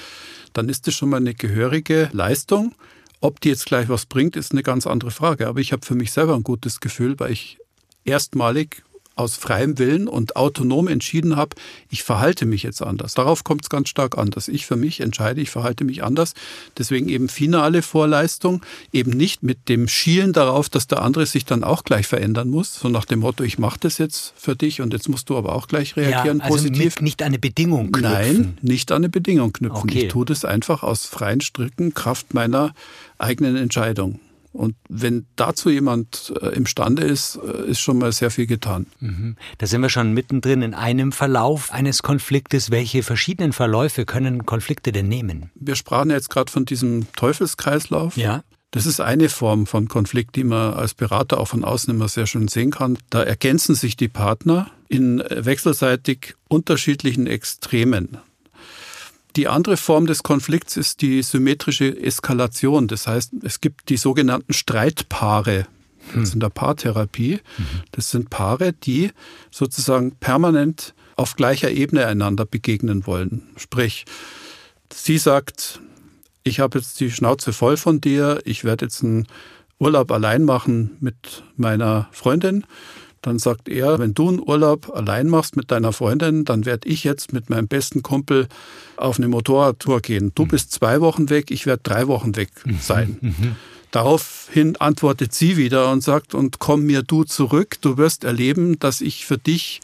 dann 0.54 0.70
ist 0.70 0.88
das 0.88 0.96
schon 0.96 1.10
mal 1.10 1.18
eine 1.18 1.34
gehörige 1.34 2.10
Leistung. 2.14 2.74
Ob 3.20 3.42
die 3.42 3.50
jetzt 3.50 3.66
gleich 3.66 3.90
was 3.90 4.06
bringt, 4.06 4.36
ist 4.36 4.54
eine 4.54 4.64
ganz 4.64 4.88
andere 4.88 5.12
Frage. 5.12 5.48
Aber 5.48 5.60
ich 5.60 5.72
habe 5.74 5.86
für 5.86 5.96
mich 5.96 6.12
selber 6.12 6.34
ein 6.34 6.44
gutes 6.44 6.80
Gefühl, 6.80 7.20
weil 7.20 7.32
ich 7.32 7.58
erstmalig 8.06 8.84
aus 9.16 9.36
freiem 9.36 9.78
Willen 9.78 10.08
und 10.08 10.36
autonom 10.36 10.88
entschieden 10.88 11.36
habe, 11.36 11.56
ich 11.90 12.04
verhalte 12.04 12.46
mich 12.46 12.64
jetzt 12.64 12.82
anders. 12.82 13.14
Darauf 13.14 13.44
kommt 13.44 13.64
es 13.64 13.70
ganz 13.70 13.90
stark 13.90 14.18
an, 14.18 14.32
dass 14.32 14.48
ich 14.48 14.66
für 14.66 14.76
mich 14.76 15.02
entscheide, 15.02 15.42
ich 15.42 15.50
verhalte 15.50 15.84
mich 15.84 16.04
anders. 16.04 16.34
Deswegen 16.78 17.10
eben 17.10 17.30
finale 17.30 17.82
Vorleistung, 17.82 18.62
eben 18.92 19.12
nicht 19.12 19.44
mit 19.44 19.70
dem 19.70 19.88
Schielen 19.88 20.34
darauf, 20.34 20.70
dass 20.70 20.88
der 20.88 21.02
andere 21.02 21.26
sich 21.26 21.46
dann 21.46 21.64
auch 21.64 21.84
gleich 21.84 22.08
verändern 22.08 22.50
muss, 22.50 22.76
so 22.76 22.90
nach 22.90 23.06
dem 23.06 23.20
Motto, 23.20 23.44
ich 23.44 23.60
mache 23.60 23.80
das 23.80 23.98
jetzt 23.98 24.34
für 24.36 24.56
dich 24.56 24.82
und 24.82 24.94
jetzt 24.94 25.10
musst 25.10 25.30
du 25.30 25.38
aber 25.38 25.56
auch 25.56 25.68
gleich 25.68 25.96
reagieren 25.96 26.40
ja, 26.40 26.46
also 26.46 26.56
positiv. 26.56 27.02
nicht 27.02 27.22
an 27.22 27.28
eine 27.28 27.40
Bedingung 27.40 27.92
knüpfen. 27.92 28.12
Nein, 28.12 28.58
nicht 28.62 28.92
an 28.92 28.98
eine 28.98 29.10
Bedingung 29.10 29.54
knüpfen. 29.54 29.90
Okay. 29.90 30.04
Ich 30.04 30.08
tue 30.10 30.26
das 30.26 30.46
einfach 30.46 30.84
aus 30.84 31.06
freien 31.06 31.42
Stricken, 31.42 31.94
Kraft 31.94 32.34
meiner 32.34 32.74
eigenen 33.18 33.56
Entscheidung. 33.56 34.20
Und 34.54 34.76
wenn 34.88 35.26
dazu 35.36 35.72
jemand 35.72 36.32
äh, 36.42 36.50
imstande 36.50 37.04
ist, 37.04 37.40
äh, 37.44 37.70
ist 37.72 37.80
schon 37.80 37.98
mal 37.98 38.12
sehr 38.12 38.30
viel 38.30 38.46
getan. 38.46 38.86
Mhm. 39.00 39.36
Da 39.58 39.66
sind 39.66 39.82
wir 39.82 39.90
schon 39.90 40.14
mittendrin 40.14 40.62
in 40.62 40.76
einem 40.76 41.12
Verlauf 41.12 41.72
eines 41.72 42.04
Konfliktes. 42.04 42.70
Welche 42.70 43.02
verschiedenen 43.02 43.52
Verläufe 43.52 44.06
können 44.06 44.46
Konflikte 44.46 44.92
denn 44.92 45.08
nehmen? 45.08 45.50
Wir 45.56 45.76
sprachen 45.76 46.12
jetzt 46.12 46.30
gerade 46.30 46.52
von 46.52 46.66
diesem 46.66 47.08
Teufelskreislauf. 47.16 48.16
Ja. 48.16 48.44
Das 48.70 48.86
ist 48.86 49.00
eine 49.00 49.30
Form 49.30 49.68
von 49.68 49.88
Konflikt, 49.88 50.36
die 50.36 50.44
man 50.44 50.74
als 50.74 50.94
Berater 50.94 51.40
auch 51.40 51.48
von 51.48 51.64
außen 51.64 51.94
immer 51.94 52.08
sehr 52.08 52.26
schön 52.26 52.48
sehen 52.48 52.72
kann. 52.72 52.98
Da 53.10 53.22
ergänzen 53.22 53.76
sich 53.76 53.96
die 53.98 54.08
Partner 54.08 54.72
in 54.88 55.24
wechselseitig 55.30 56.36
unterschiedlichen 56.48 57.28
Extremen. 57.28 58.18
Die 59.36 59.48
andere 59.48 59.78
Form 59.78 60.06
des 60.06 60.24
Konflikts 60.24 60.78
ist 60.78 61.02
die 61.02 61.24
symmetrische 61.24 62.00
Eskalation. 62.00 62.88
Das 62.88 63.08
heißt, 63.08 63.34
es 63.44 63.62
gibt 63.62 63.90
die 63.90 63.98
sogenannten 63.98 64.54
Streitpaare. 64.54 65.68
Das 66.14 66.30
hm. 66.30 66.34
in 66.34 66.40
der 66.42 66.50
Paartherapie. 66.50 67.40
Mhm. 67.58 67.64
Das 67.94 68.12
sind 68.12 68.30
Paare, 68.30 68.74
die 68.74 69.12
sozusagen 69.52 70.16
permanent 70.16 70.94
auf 71.16 71.36
gleicher 71.36 71.72
Ebene 71.72 72.06
einander 72.06 72.46
begegnen 72.46 73.08
wollen. 73.08 73.44
Sprich, 73.56 74.06
sie 74.92 75.18
sagt, 75.18 75.80
ich 76.44 76.60
habe 76.60 76.80
jetzt 76.80 77.00
die 77.00 77.12
Schnauze 77.12 77.54
voll 77.54 77.78
von 77.78 78.02
dir, 78.02 78.42
ich 78.44 78.64
werde 78.64 78.86
jetzt 78.86 79.04
einen 79.04 79.28
Urlaub 79.80 80.12
allein 80.12 80.44
machen 80.44 80.98
mit 81.00 81.44
meiner 81.56 82.10
Freundin 82.12 82.66
dann 83.24 83.40
sagt 83.40 83.70
er, 83.70 84.00
wenn 84.00 84.14
du 84.14 84.30
einen 84.30 84.40
Urlaub 84.40 84.92
allein 84.94 85.28
machst 85.28 85.56
mit 85.56 85.72
deiner 85.72 85.94
Freundin, 85.94 86.46
dann 86.46 86.66
werde 86.66 86.88
ich 86.88 87.04
jetzt 87.04 87.34
mit 87.34 87.50
meinem 87.50 87.68
besten 87.68 88.04
Kumpel 88.04 88.48
auf 88.98 89.18
eine 89.18 89.30
Motorradtour 89.30 90.02
gehen. 90.02 90.32
Du 90.36 90.44
mhm. 90.44 90.50
bist 90.50 90.72
zwei 90.72 91.02
Wochen 91.02 91.30
weg, 91.30 91.50
ich 91.50 91.66
werde 91.66 91.82
drei 91.84 92.08
Wochen 92.08 92.36
weg 92.36 92.50
mhm. 92.66 92.78
sein. 92.80 93.18
Mhm. 93.22 93.56
Daraufhin 93.92 94.76
antwortet 94.78 95.34
sie 95.34 95.56
wieder 95.56 95.92
und 95.92 96.04
sagt, 96.04 96.34
und 96.34 96.60
komm 96.60 96.84
mir 96.84 97.02
du 97.04 97.24
zurück, 97.24 97.78
du 97.82 97.98
wirst 97.98 98.24
erleben, 98.24 98.78
dass 98.80 99.02
ich 99.02 99.26
für 99.26 99.38
dich 99.38 99.82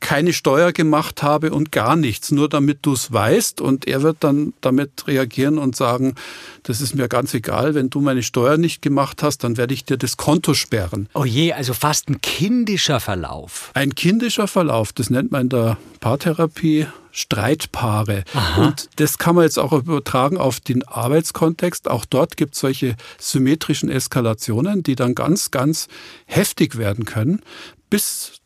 keine 0.00 0.32
Steuer 0.32 0.72
gemacht 0.72 1.22
habe 1.22 1.52
und 1.52 1.72
gar 1.72 1.94
nichts, 1.94 2.30
nur 2.32 2.48
damit 2.48 2.78
du 2.82 2.94
es 2.94 3.12
weißt. 3.12 3.60
Und 3.60 3.86
er 3.86 4.02
wird 4.02 4.18
dann 4.20 4.54
damit 4.60 5.06
reagieren 5.06 5.58
und 5.58 5.76
sagen, 5.76 6.14
das 6.62 6.80
ist 6.80 6.94
mir 6.94 7.08
ganz 7.08 7.34
egal, 7.34 7.74
wenn 7.74 7.90
du 7.90 8.00
meine 8.00 8.22
Steuer 8.22 8.56
nicht 8.56 8.82
gemacht 8.82 9.22
hast, 9.22 9.44
dann 9.44 9.56
werde 9.56 9.74
ich 9.74 9.84
dir 9.84 9.96
das 9.96 10.16
Konto 10.16 10.54
sperren. 10.54 11.08
Oh 11.14 11.24
je, 11.24 11.52
also 11.52 11.74
fast 11.74 12.08
ein 12.08 12.20
kindischer 12.20 13.00
Verlauf. 13.00 13.70
Ein 13.74 13.94
kindischer 13.94 14.48
Verlauf, 14.48 14.92
das 14.92 15.10
nennt 15.10 15.30
man 15.30 15.42
in 15.42 15.48
der 15.50 15.76
Paartherapie 16.00 16.86
Streitpaare. 17.12 18.24
Aha. 18.34 18.66
Und 18.66 18.88
das 18.96 19.18
kann 19.18 19.34
man 19.34 19.44
jetzt 19.44 19.58
auch 19.58 19.72
übertragen 19.72 20.38
auf 20.38 20.60
den 20.60 20.86
Arbeitskontext. 20.86 21.90
Auch 21.90 22.04
dort 22.04 22.36
gibt 22.36 22.54
es 22.54 22.60
solche 22.60 22.96
symmetrischen 23.18 23.90
Eskalationen, 23.90 24.82
die 24.82 24.94
dann 24.94 25.14
ganz, 25.14 25.50
ganz 25.50 25.88
heftig 26.26 26.78
werden 26.78 27.04
können, 27.04 27.42
bis 27.90 28.40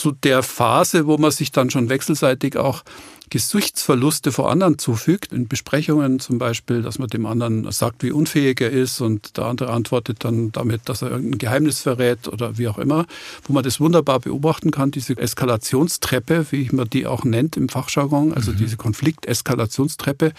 zu 0.00 0.12
der 0.12 0.42
Phase, 0.42 1.06
wo 1.06 1.18
man 1.18 1.30
sich 1.30 1.52
dann 1.52 1.70
schon 1.70 1.88
wechselseitig 1.90 2.56
auch 2.56 2.82
Gesichtsverluste 3.30 4.32
vor 4.32 4.50
anderen 4.50 4.78
zufügt. 4.78 5.32
In 5.32 5.46
Besprechungen 5.46 6.18
zum 6.18 6.38
Beispiel, 6.38 6.82
dass 6.82 6.98
man 6.98 7.08
dem 7.08 7.26
anderen 7.26 7.70
sagt, 7.70 8.02
wie 8.02 8.10
unfähig 8.10 8.60
er 8.60 8.70
ist 8.70 9.00
und 9.00 9.36
der 9.36 9.46
andere 9.46 9.70
antwortet 9.70 10.24
dann 10.24 10.50
damit, 10.50 10.88
dass 10.88 11.02
er 11.02 11.12
irgendein 11.12 11.38
Geheimnis 11.38 11.80
verrät 11.80 12.26
oder 12.26 12.58
wie 12.58 12.66
auch 12.66 12.78
immer, 12.78 13.06
wo 13.44 13.52
man 13.52 13.62
das 13.62 13.78
wunderbar 13.78 14.18
beobachten 14.18 14.72
kann, 14.72 14.90
diese 14.90 15.16
Eskalationstreppe, 15.16 16.46
wie 16.50 16.68
man 16.72 16.90
die 16.90 17.06
auch 17.06 17.24
nennt 17.24 17.56
im 17.56 17.68
Fachjargon, 17.68 18.34
also 18.34 18.50
mhm. 18.50 18.56
diese 18.56 18.76
Konflikteskalationstreppe. 18.76 20.32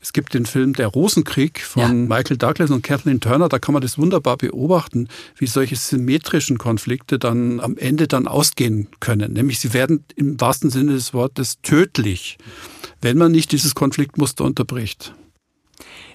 Es 0.00 0.12
gibt 0.12 0.32
den 0.34 0.46
Film 0.46 0.74
Der 0.74 0.86
Rosenkrieg 0.86 1.60
von 1.60 1.82
ja. 1.82 2.16
Michael 2.16 2.36
Douglas 2.36 2.70
und 2.70 2.82
Kathleen 2.82 3.20
Turner, 3.20 3.48
da 3.48 3.58
kann 3.58 3.72
man 3.72 3.82
das 3.82 3.98
wunderbar 3.98 4.36
beobachten, 4.36 5.08
wie 5.36 5.46
solche 5.46 5.74
symmetrischen 5.74 6.58
Konflikte 6.58 7.18
dann 7.18 7.58
am 7.58 7.76
Ende 7.76 8.06
dann 8.06 8.28
ausgehen 8.28 8.86
können. 9.00 9.32
Nämlich 9.32 9.58
sie 9.58 9.72
werden 9.72 10.04
im 10.14 10.40
wahrsten 10.40 10.70
Sinne 10.70 10.92
des 10.92 11.12
Wortes 11.12 11.58
tödlich 11.62 12.27
wenn 13.00 13.16
man 13.16 13.32
nicht 13.32 13.52
dieses 13.52 13.74
Konfliktmuster 13.74 14.44
unterbricht. 14.44 15.14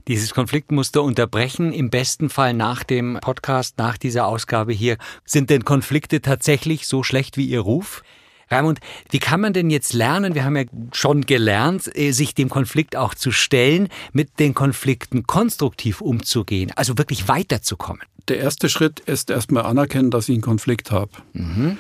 Dieses 0.08 0.34
Konfliktmuster 0.34 1.02
unterbrechen, 1.02 1.72
im 1.72 1.90
besten 1.90 2.30
Fall 2.30 2.54
nach 2.54 2.84
dem 2.84 3.18
Podcast, 3.22 3.78
nach 3.78 3.98
dieser 3.98 4.28
Ausgabe 4.28 4.74
hier. 4.74 4.98
Sind 5.24 5.50
denn 5.50 5.64
Konflikte 5.64 6.22
tatsächlich 6.22 6.88
so 6.88 7.04
schlecht 7.04 7.38
wie 7.38 7.46
Ihr 7.46 7.62
Ruf? 7.62 8.04
Raimund, 8.52 8.80
wie 9.10 9.20
kann 9.20 9.42
man 9.42 9.54
denn 9.54 9.70
jetzt 9.70 9.94
lernen, 9.94 10.36
wir 10.36 10.44
haben 10.44 10.58
ja 10.58 10.66
schon 10.92 11.22
gelernt, 11.22 11.90
äh, 11.96 12.12
sich 12.12 12.36
dem 12.36 12.50
Konflikt 12.50 12.96
auch 12.96 13.16
zu 13.16 13.32
stellen, 13.32 13.88
mit 14.12 14.40
den 14.40 14.54
Konflikten 14.54 15.26
konstruktiv 15.26 16.02
umzugehen, 16.02 16.72
also 16.76 16.98
wirklich 16.98 17.28
weiterzukommen? 17.28 18.04
Der 18.28 18.38
erste 18.38 18.70
Schritt 18.70 19.02
ist 19.02 19.30
erstmal 19.30 19.64
anerkennen, 19.64 20.12
dass 20.12 20.30
ich 20.30 20.36
einen 20.36 20.44
Konflikt 20.44 20.92
habe. 20.92 21.12
Mhm. 21.34 21.78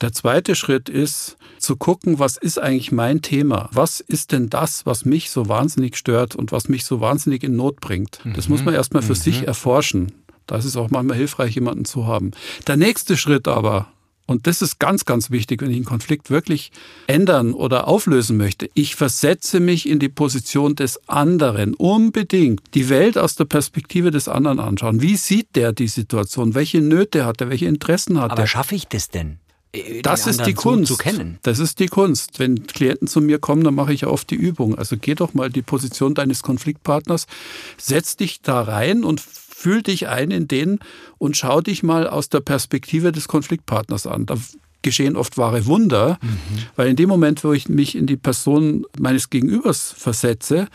Der 0.00 0.12
zweite 0.12 0.54
Schritt 0.54 0.88
ist 0.88 1.38
zu 1.58 1.76
gucken, 1.76 2.18
was 2.18 2.36
ist 2.36 2.58
eigentlich 2.58 2.92
mein 2.92 3.22
Thema? 3.22 3.70
Was 3.72 4.00
ist 4.00 4.32
denn 4.32 4.50
das, 4.50 4.84
was 4.84 5.04
mich 5.04 5.30
so 5.30 5.48
wahnsinnig 5.48 5.96
stört 5.96 6.36
und 6.36 6.52
was 6.52 6.68
mich 6.68 6.84
so 6.84 7.00
wahnsinnig 7.00 7.42
in 7.42 7.56
Not 7.56 7.80
bringt? 7.80 8.20
Das 8.34 8.48
muss 8.48 8.64
man 8.64 8.74
mhm. 8.74 8.78
erstmal 8.78 9.02
für 9.02 9.14
mhm. 9.14 9.20
sich 9.20 9.46
erforschen. 9.46 10.12
Da 10.46 10.56
ist 10.56 10.66
es 10.66 10.76
auch 10.76 10.90
manchmal 10.90 11.16
hilfreich, 11.16 11.54
jemanden 11.54 11.84
zu 11.84 12.06
haben. 12.06 12.32
Der 12.66 12.76
nächste 12.76 13.16
Schritt 13.16 13.48
aber, 13.48 13.88
und 14.26 14.46
das 14.46 14.60
ist 14.60 14.78
ganz, 14.78 15.04
ganz 15.04 15.30
wichtig, 15.30 15.62
wenn 15.62 15.70
ich 15.70 15.76
einen 15.76 15.84
Konflikt 15.84 16.30
wirklich 16.30 16.72
ändern 17.06 17.52
oder 17.52 17.88
auflösen 17.88 18.36
möchte. 18.36 18.68
Ich 18.74 18.96
versetze 18.96 19.60
mich 19.60 19.88
in 19.88 19.98
die 19.98 20.08
Position 20.08 20.76
des 20.76 21.08
anderen. 21.08 21.74
Unbedingt 21.74 22.60
die 22.74 22.88
Welt 22.88 23.16
aus 23.16 23.36
der 23.36 23.44
Perspektive 23.46 24.10
des 24.10 24.28
anderen 24.28 24.60
anschauen. 24.60 25.00
Wie 25.00 25.16
sieht 25.16 25.56
der 25.56 25.72
die 25.72 25.88
Situation? 25.88 26.54
Welche 26.54 26.80
Nöte 26.80 27.24
hat 27.24 27.40
er? 27.40 27.50
Welche 27.50 27.66
Interessen 27.66 28.18
hat 28.18 28.32
Aber 28.32 28.34
er? 28.34 28.38
Aber 28.40 28.46
schaffe 28.46 28.74
ich 28.74 28.86
das 28.86 29.08
denn? 29.08 29.38
Äh, 29.76 30.02
das 30.02 30.26
ist 30.26 30.46
die 30.46 30.54
Kunst. 30.54 30.88
Zu 30.88 30.96
kennen. 30.96 31.38
Das 31.42 31.58
ist 31.58 31.78
die 31.78 31.86
Kunst. 31.86 32.38
Wenn 32.38 32.66
Klienten 32.66 33.08
zu 33.08 33.20
mir 33.20 33.38
kommen, 33.38 33.64
dann 33.64 33.74
mache 33.74 33.92
ich 33.92 34.06
oft 34.06 34.30
die 34.30 34.36
Übung. 34.36 34.76
Also 34.76 34.96
geh 34.98 35.14
doch 35.14 35.34
mal 35.34 35.50
die 35.50 35.62
Position 35.62 36.14
deines 36.14 36.42
Konfliktpartners, 36.42 37.26
setz 37.76 38.16
dich 38.16 38.42
da 38.42 38.62
rein 38.62 39.04
und 39.04 39.20
fühl 39.20 39.82
dich 39.82 40.08
ein 40.08 40.30
in 40.30 40.48
den 40.48 40.80
und 41.18 41.36
schau 41.36 41.60
dich 41.60 41.82
mal 41.82 42.06
aus 42.06 42.28
der 42.28 42.40
Perspektive 42.40 43.12
des 43.12 43.28
Konfliktpartners 43.28 44.06
an. 44.06 44.26
Da 44.26 44.36
geschehen 44.82 45.16
oft 45.16 45.38
wahre 45.38 45.66
Wunder, 45.66 46.18
mhm. 46.22 46.38
weil 46.76 46.88
in 46.88 46.96
dem 46.96 47.08
Moment, 47.08 47.42
wo 47.44 47.52
ich 47.52 47.68
mich 47.68 47.96
in 47.96 48.06
die 48.06 48.16
Person 48.16 48.86
meines 48.98 49.30
Gegenübers 49.30 49.94
versetze, 49.96 50.68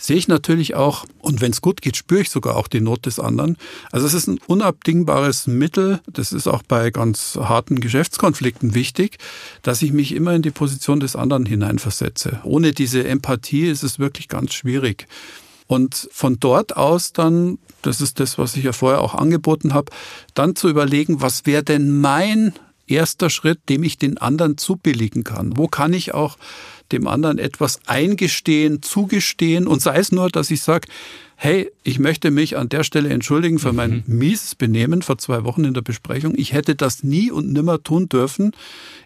sehe 0.00 0.16
ich 0.16 0.28
natürlich 0.28 0.74
auch, 0.74 1.04
und 1.18 1.40
wenn 1.40 1.52
es 1.52 1.60
gut 1.60 1.82
geht, 1.82 1.96
spüre 1.96 2.22
ich 2.22 2.30
sogar 2.30 2.56
auch 2.56 2.68
die 2.68 2.80
Not 2.80 3.06
des 3.06 3.20
anderen. 3.20 3.56
Also 3.92 4.06
es 4.06 4.14
ist 4.14 4.26
ein 4.26 4.40
unabdingbares 4.46 5.46
Mittel, 5.46 6.00
das 6.10 6.32
ist 6.32 6.46
auch 6.46 6.62
bei 6.62 6.90
ganz 6.90 7.36
harten 7.40 7.80
Geschäftskonflikten 7.80 8.74
wichtig, 8.74 9.18
dass 9.62 9.82
ich 9.82 9.92
mich 9.92 10.14
immer 10.14 10.34
in 10.34 10.42
die 10.42 10.50
Position 10.50 11.00
des 11.00 11.16
anderen 11.16 11.46
hineinversetze. 11.46 12.40
Ohne 12.44 12.72
diese 12.72 13.06
Empathie 13.06 13.66
ist 13.66 13.82
es 13.82 13.98
wirklich 13.98 14.28
ganz 14.28 14.54
schwierig. 14.54 15.06
Und 15.66 16.08
von 16.10 16.40
dort 16.40 16.76
aus 16.76 17.12
dann, 17.12 17.58
das 17.82 18.00
ist 18.00 18.18
das, 18.18 18.38
was 18.38 18.56
ich 18.56 18.64
ja 18.64 18.72
vorher 18.72 19.00
auch 19.02 19.14
angeboten 19.14 19.72
habe, 19.72 19.92
dann 20.34 20.56
zu 20.56 20.68
überlegen, 20.68 21.20
was 21.20 21.46
wäre 21.46 21.62
denn 21.62 22.00
mein 22.00 22.54
erster 22.90 23.30
Schritt, 23.30 23.68
dem 23.68 23.82
ich 23.82 23.98
den 23.98 24.18
anderen 24.18 24.58
zubilligen 24.58 25.24
kann? 25.24 25.56
Wo 25.56 25.68
kann 25.68 25.92
ich 25.92 26.14
auch 26.14 26.36
dem 26.92 27.06
anderen 27.06 27.38
etwas 27.38 27.80
eingestehen, 27.86 28.82
zugestehen 28.82 29.66
und 29.66 29.80
sei 29.80 29.98
es 29.98 30.12
nur, 30.12 30.28
dass 30.28 30.50
ich 30.50 30.62
sage, 30.62 30.88
hey, 31.36 31.70
ich 31.84 31.98
möchte 31.98 32.30
mich 32.30 32.58
an 32.58 32.68
der 32.68 32.84
Stelle 32.84 33.08
entschuldigen 33.08 33.58
für 33.58 33.72
mein 33.72 34.04
mhm. 34.06 34.18
mieses 34.18 34.54
Benehmen 34.54 35.00
vor 35.00 35.16
zwei 35.16 35.44
Wochen 35.44 35.64
in 35.64 35.72
der 35.72 35.80
Besprechung. 35.80 36.34
Ich 36.36 36.52
hätte 36.52 36.74
das 36.74 37.02
nie 37.02 37.30
und 37.30 37.52
nimmer 37.52 37.82
tun 37.82 38.08
dürfen. 38.08 38.52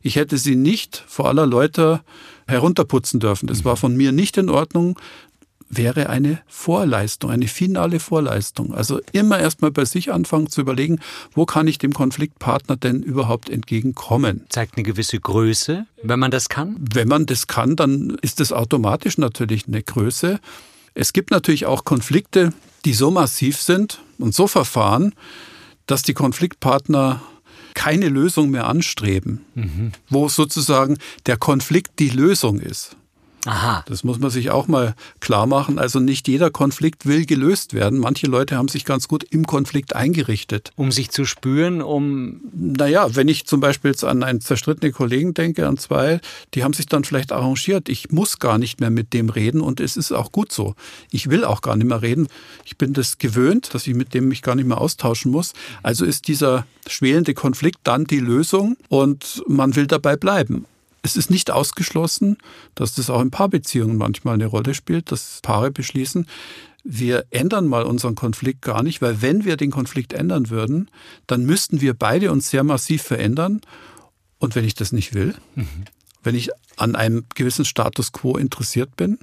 Ich 0.02 0.16
hätte 0.16 0.36
sie 0.38 0.56
nicht 0.56 1.04
vor 1.06 1.28
aller 1.28 1.46
Leute 1.46 2.00
herunterputzen 2.48 3.20
dürfen. 3.20 3.46
Das 3.46 3.64
war 3.64 3.76
von 3.76 3.96
mir 3.96 4.10
nicht 4.10 4.36
in 4.36 4.48
Ordnung 4.48 4.98
wäre 5.68 6.08
eine 6.08 6.40
Vorleistung, 6.46 7.30
eine 7.30 7.48
finale 7.48 8.00
Vorleistung. 8.00 8.74
Also 8.74 9.00
immer 9.12 9.38
erstmal 9.38 9.70
bei 9.70 9.84
sich 9.84 10.12
anfangen 10.12 10.48
zu 10.48 10.60
überlegen, 10.60 11.00
wo 11.32 11.46
kann 11.46 11.66
ich 11.66 11.78
dem 11.78 11.92
Konfliktpartner 11.92 12.76
denn 12.76 13.02
überhaupt 13.02 13.50
entgegenkommen. 13.50 14.44
Zeigt 14.48 14.76
eine 14.76 14.84
gewisse 14.84 15.18
Größe, 15.18 15.86
wenn 16.02 16.18
man 16.18 16.30
das 16.30 16.48
kann? 16.48 16.76
Wenn 16.78 17.08
man 17.08 17.26
das 17.26 17.46
kann, 17.46 17.76
dann 17.76 18.16
ist 18.20 18.40
es 18.40 18.52
automatisch 18.52 19.18
natürlich 19.18 19.66
eine 19.66 19.82
Größe. 19.82 20.38
Es 20.94 21.12
gibt 21.12 21.30
natürlich 21.30 21.66
auch 21.66 21.84
Konflikte, 21.84 22.52
die 22.84 22.94
so 22.94 23.10
massiv 23.10 23.60
sind 23.60 24.00
und 24.18 24.34
so 24.34 24.46
verfahren, 24.46 25.14
dass 25.86 26.02
die 26.02 26.14
Konfliktpartner 26.14 27.22
keine 27.74 28.08
Lösung 28.08 28.50
mehr 28.50 28.68
anstreben, 28.68 29.44
mhm. 29.54 29.92
wo 30.08 30.28
sozusagen 30.28 30.98
der 31.26 31.36
Konflikt 31.36 31.98
die 31.98 32.10
Lösung 32.10 32.60
ist. 32.60 32.96
Aha. 33.46 33.84
Das 33.86 34.04
muss 34.04 34.18
man 34.18 34.30
sich 34.30 34.50
auch 34.50 34.68
mal 34.68 34.94
klar 35.20 35.46
machen. 35.46 35.78
Also 35.78 36.00
nicht 36.00 36.28
jeder 36.28 36.50
Konflikt 36.50 37.06
will 37.06 37.26
gelöst 37.26 37.74
werden. 37.74 37.98
Manche 37.98 38.26
Leute 38.26 38.56
haben 38.56 38.68
sich 38.68 38.84
ganz 38.84 39.06
gut 39.06 39.24
im 39.24 39.46
Konflikt 39.46 39.94
eingerichtet. 39.94 40.70
Um 40.76 40.90
sich 40.90 41.10
zu 41.10 41.24
spüren, 41.24 41.82
um. 41.82 42.40
Naja, 42.52 43.14
wenn 43.14 43.28
ich 43.28 43.46
zum 43.46 43.60
Beispiel 43.60 43.90
jetzt 43.90 44.04
an 44.04 44.22
einen 44.22 44.40
zerstrittenen 44.40 44.92
Kollegen 44.92 45.34
denke, 45.34 45.68
an 45.68 45.76
zwei, 45.76 46.20
die 46.54 46.64
haben 46.64 46.72
sich 46.72 46.86
dann 46.86 47.04
vielleicht 47.04 47.32
arrangiert. 47.32 47.88
Ich 47.88 48.10
muss 48.10 48.38
gar 48.38 48.58
nicht 48.58 48.80
mehr 48.80 48.90
mit 48.90 49.12
dem 49.12 49.28
reden 49.28 49.60
und 49.60 49.80
es 49.80 49.96
ist 49.96 50.12
auch 50.12 50.32
gut 50.32 50.50
so. 50.50 50.74
Ich 51.10 51.28
will 51.28 51.44
auch 51.44 51.60
gar 51.60 51.76
nicht 51.76 51.86
mehr 51.86 52.02
reden. 52.02 52.28
Ich 52.64 52.78
bin 52.78 52.92
das 52.94 53.18
gewöhnt, 53.18 53.74
dass 53.74 53.86
ich 53.86 53.94
mit 53.94 54.14
dem 54.14 54.28
mich 54.28 54.42
gar 54.42 54.54
nicht 54.54 54.66
mehr 54.66 54.80
austauschen 54.80 55.30
muss. 55.30 55.52
Also 55.82 56.04
ist 56.04 56.28
dieser 56.28 56.66
schwelende 56.86 57.34
Konflikt 57.34 57.80
dann 57.84 58.04
die 58.04 58.20
Lösung 58.20 58.76
und 58.88 59.42
man 59.46 59.76
will 59.76 59.86
dabei 59.86 60.16
bleiben. 60.16 60.66
Es 61.04 61.16
ist 61.16 61.30
nicht 61.30 61.50
ausgeschlossen, 61.50 62.38
dass 62.74 62.94
das 62.94 63.10
auch 63.10 63.20
in 63.20 63.30
Paarbeziehungen 63.30 63.98
manchmal 63.98 64.34
eine 64.34 64.46
Rolle 64.46 64.72
spielt, 64.72 65.12
dass 65.12 65.40
Paare 65.42 65.70
beschließen, 65.70 66.26
wir 66.82 67.26
ändern 67.28 67.66
mal 67.66 67.82
unseren 67.82 68.14
Konflikt 68.14 68.62
gar 68.62 68.82
nicht, 68.82 69.02
weil 69.02 69.20
wenn 69.20 69.44
wir 69.44 69.58
den 69.58 69.70
Konflikt 69.70 70.14
ändern 70.14 70.48
würden, 70.48 70.90
dann 71.26 71.44
müssten 71.44 71.82
wir 71.82 71.92
beide 71.92 72.32
uns 72.32 72.48
sehr 72.48 72.64
massiv 72.64 73.02
verändern. 73.02 73.60
Und 74.38 74.54
wenn 74.54 74.64
ich 74.64 74.74
das 74.74 74.92
nicht 74.92 75.12
will, 75.12 75.34
mhm. 75.54 75.84
wenn 76.22 76.34
ich 76.34 76.48
an 76.76 76.96
einem 76.96 77.26
gewissen 77.34 77.66
Status 77.66 78.12
quo 78.12 78.38
interessiert 78.38 78.96
bin, 78.96 79.18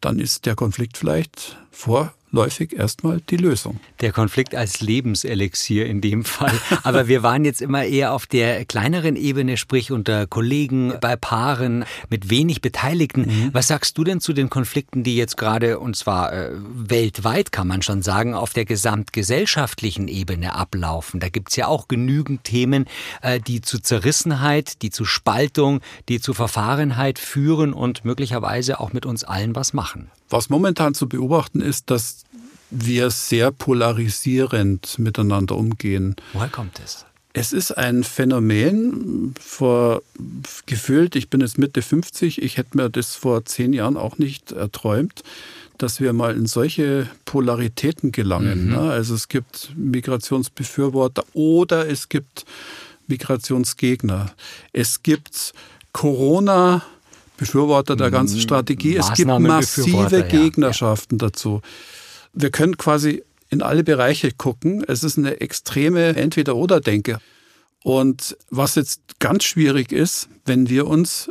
dann 0.00 0.18
ist 0.18 0.46
der 0.46 0.56
Konflikt 0.56 0.96
vielleicht 0.96 1.58
vor 1.70 2.12
läufig 2.30 2.72
erstmal 2.72 3.20
die 3.20 3.36
Lösung. 3.36 3.80
Der 4.00 4.12
Konflikt 4.12 4.54
als 4.54 4.80
Lebenselixier 4.80 5.86
in 5.86 6.00
dem 6.00 6.24
Fall. 6.24 6.52
Aber 6.82 7.08
wir 7.08 7.22
waren 7.22 7.44
jetzt 7.44 7.62
immer 7.62 7.84
eher 7.84 8.12
auf 8.12 8.26
der 8.26 8.64
kleineren 8.64 9.16
Ebene, 9.16 9.56
sprich 9.56 9.92
unter 9.92 10.26
Kollegen, 10.26 10.94
bei 11.00 11.16
Paaren, 11.16 11.84
mit 12.10 12.30
wenig 12.30 12.60
Beteiligten. 12.60 13.22
Mhm. 13.22 13.50
Was 13.52 13.68
sagst 13.68 13.96
du 13.96 14.04
denn 14.04 14.20
zu 14.20 14.32
den 14.32 14.50
Konflikten, 14.50 15.04
die 15.04 15.16
jetzt 15.16 15.36
gerade, 15.36 15.78
und 15.78 15.96
zwar 15.96 16.32
äh, 16.32 16.50
weltweit 16.54 17.52
kann 17.52 17.66
man 17.66 17.82
schon 17.82 18.02
sagen, 18.02 18.34
auf 18.34 18.52
der 18.52 18.64
gesamtgesellschaftlichen 18.64 20.08
Ebene 20.08 20.54
ablaufen? 20.54 21.20
Da 21.20 21.28
gibt's 21.28 21.56
ja 21.56 21.66
auch 21.66 21.88
genügend 21.88 22.44
Themen, 22.44 22.86
äh, 23.22 23.40
die 23.40 23.60
zu 23.60 23.78
Zerrissenheit, 23.78 24.82
die 24.82 24.90
zu 24.90 25.04
Spaltung, 25.04 25.80
die 26.08 26.20
zu 26.20 26.34
Verfahrenheit 26.34 27.18
führen 27.18 27.72
und 27.72 28.04
möglicherweise 28.04 28.80
auch 28.80 28.92
mit 28.92 29.06
uns 29.06 29.24
allen 29.24 29.54
was 29.54 29.72
machen. 29.72 30.10
Was 30.28 30.50
momentan 30.50 30.94
zu 30.94 31.08
beobachten 31.08 31.60
ist, 31.60 31.90
dass 31.90 32.24
wir 32.70 33.10
sehr 33.10 33.50
polarisierend 33.50 34.98
miteinander 34.98 35.56
umgehen. 35.56 36.16
Woher 36.32 36.48
kommt 36.48 36.80
es? 36.84 37.06
Es 37.32 37.52
ist 37.52 37.72
ein 37.72 38.04
Phänomen, 38.04 39.34
vor 39.40 40.02
gefühlt, 40.66 41.14
ich 41.14 41.30
bin 41.30 41.40
jetzt 41.40 41.58
Mitte 41.58 41.82
50, 41.82 42.42
ich 42.42 42.56
hätte 42.56 42.76
mir 42.76 42.88
das 42.88 43.14
vor 43.14 43.44
zehn 43.44 43.72
Jahren 43.72 43.96
auch 43.96 44.18
nicht 44.18 44.52
erträumt, 44.52 45.22
dass 45.76 46.00
wir 46.00 46.12
mal 46.12 46.36
in 46.36 46.46
solche 46.46 47.08
Polaritäten 47.24 48.12
gelangen. 48.12 48.66
Mhm. 48.66 48.72
Ne? 48.72 48.80
Also 48.80 49.14
es 49.14 49.28
gibt 49.28 49.72
Migrationsbefürworter 49.76 51.24
oder 51.32 51.88
es 51.88 52.08
gibt 52.08 52.44
Migrationsgegner. 53.06 54.32
Es 54.72 55.02
gibt 55.02 55.52
Corona. 55.92 56.82
Befürworter 57.38 57.96
der 57.96 58.10
ganzen 58.10 58.40
Strategie. 58.40 58.96
Es 58.96 59.12
gibt 59.14 59.28
massive 59.28 60.24
Gegnerschaften 60.24 61.18
ja, 61.18 61.24
ja. 61.24 61.30
dazu. 61.30 61.62
Wir 62.34 62.50
können 62.50 62.76
quasi 62.76 63.22
in 63.48 63.62
alle 63.62 63.82
Bereiche 63.84 64.32
gucken. 64.32 64.84
Es 64.86 65.02
ist 65.02 65.16
eine 65.16 65.40
extreme 65.40 66.16
Entweder-Oder-Denke. 66.16 67.18
Und 67.82 68.36
was 68.50 68.74
jetzt 68.74 69.00
ganz 69.20 69.44
schwierig 69.44 69.92
ist, 69.92 70.28
wenn 70.44 70.68
wir 70.68 70.86
uns 70.86 71.30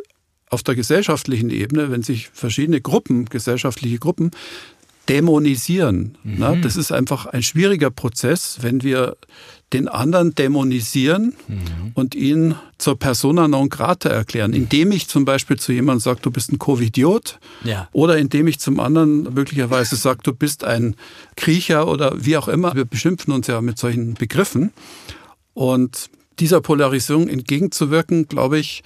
auf 0.50 0.64
der 0.64 0.76
gesellschaftlichen 0.76 1.50
Ebene, 1.50 1.92
wenn 1.92 2.04
sich 2.04 2.30
verschiedene 2.34 2.82
Gruppen, 2.82 3.26
gesellschaftliche 3.26 4.00
Gruppen, 4.00 4.32
dämonisieren. 5.10 6.18
Mhm. 6.24 6.36
Na, 6.38 6.56
das 6.56 6.76
ist 6.76 6.92
einfach 6.92 7.26
ein 7.28 7.44
schwieriger 7.44 7.92
Prozess, 7.92 8.58
wenn 8.62 8.84
wir 8.84 9.18
den 9.74 9.90
anderen 9.90 10.34
dämonisieren 10.34 11.36
mhm. 11.48 11.92
und 11.94 12.16
ihn 12.16 12.56
zur 12.78 12.98
persona 12.98 13.48
non 13.48 13.68
grata 13.70 14.08
erklären, 14.08 14.54
indem 14.54 14.92
ich 14.92 15.10
zum 15.10 15.26
Beispiel 15.26 15.58
zu 15.58 15.74
jemandem 15.74 16.00
sage, 16.00 16.20
du 16.22 16.32
bist 16.32 16.52
ein 16.52 16.60
Covidiot 16.60 17.40
ja. 17.64 17.90
oder 17.92 18.18
indem 18.18 18.48
ich 18.48 18.60
zum 18.60 18.80
anderen 18.80 19.34
möglicherweise 19.34 19.98
sage, 19.98 20.20
du 20.24 20.34
bist 20.34 20.64
ein 20.64 20.96
Kriecher 21.36 21.88
oder 21.88 22.14
wie 22.18 22.38
auch 22.38 22.48
immer. 22.48 22.76
Wir 22.76 22.86
beschimpfen 22.86 23.34
uns 23.34 23.48
ja 23.48 23.60
mit 23.62 23.78
solchen 23.78 24.14
Begriffen. 24.14 24.72
Und 25.54 26.10
dieser 26.40 26.62
Polarisierung 26.62 27.28
entgegenzuwirken, 27.28 28.28
glaube 28.28 28.60
ich, 28.60 28.84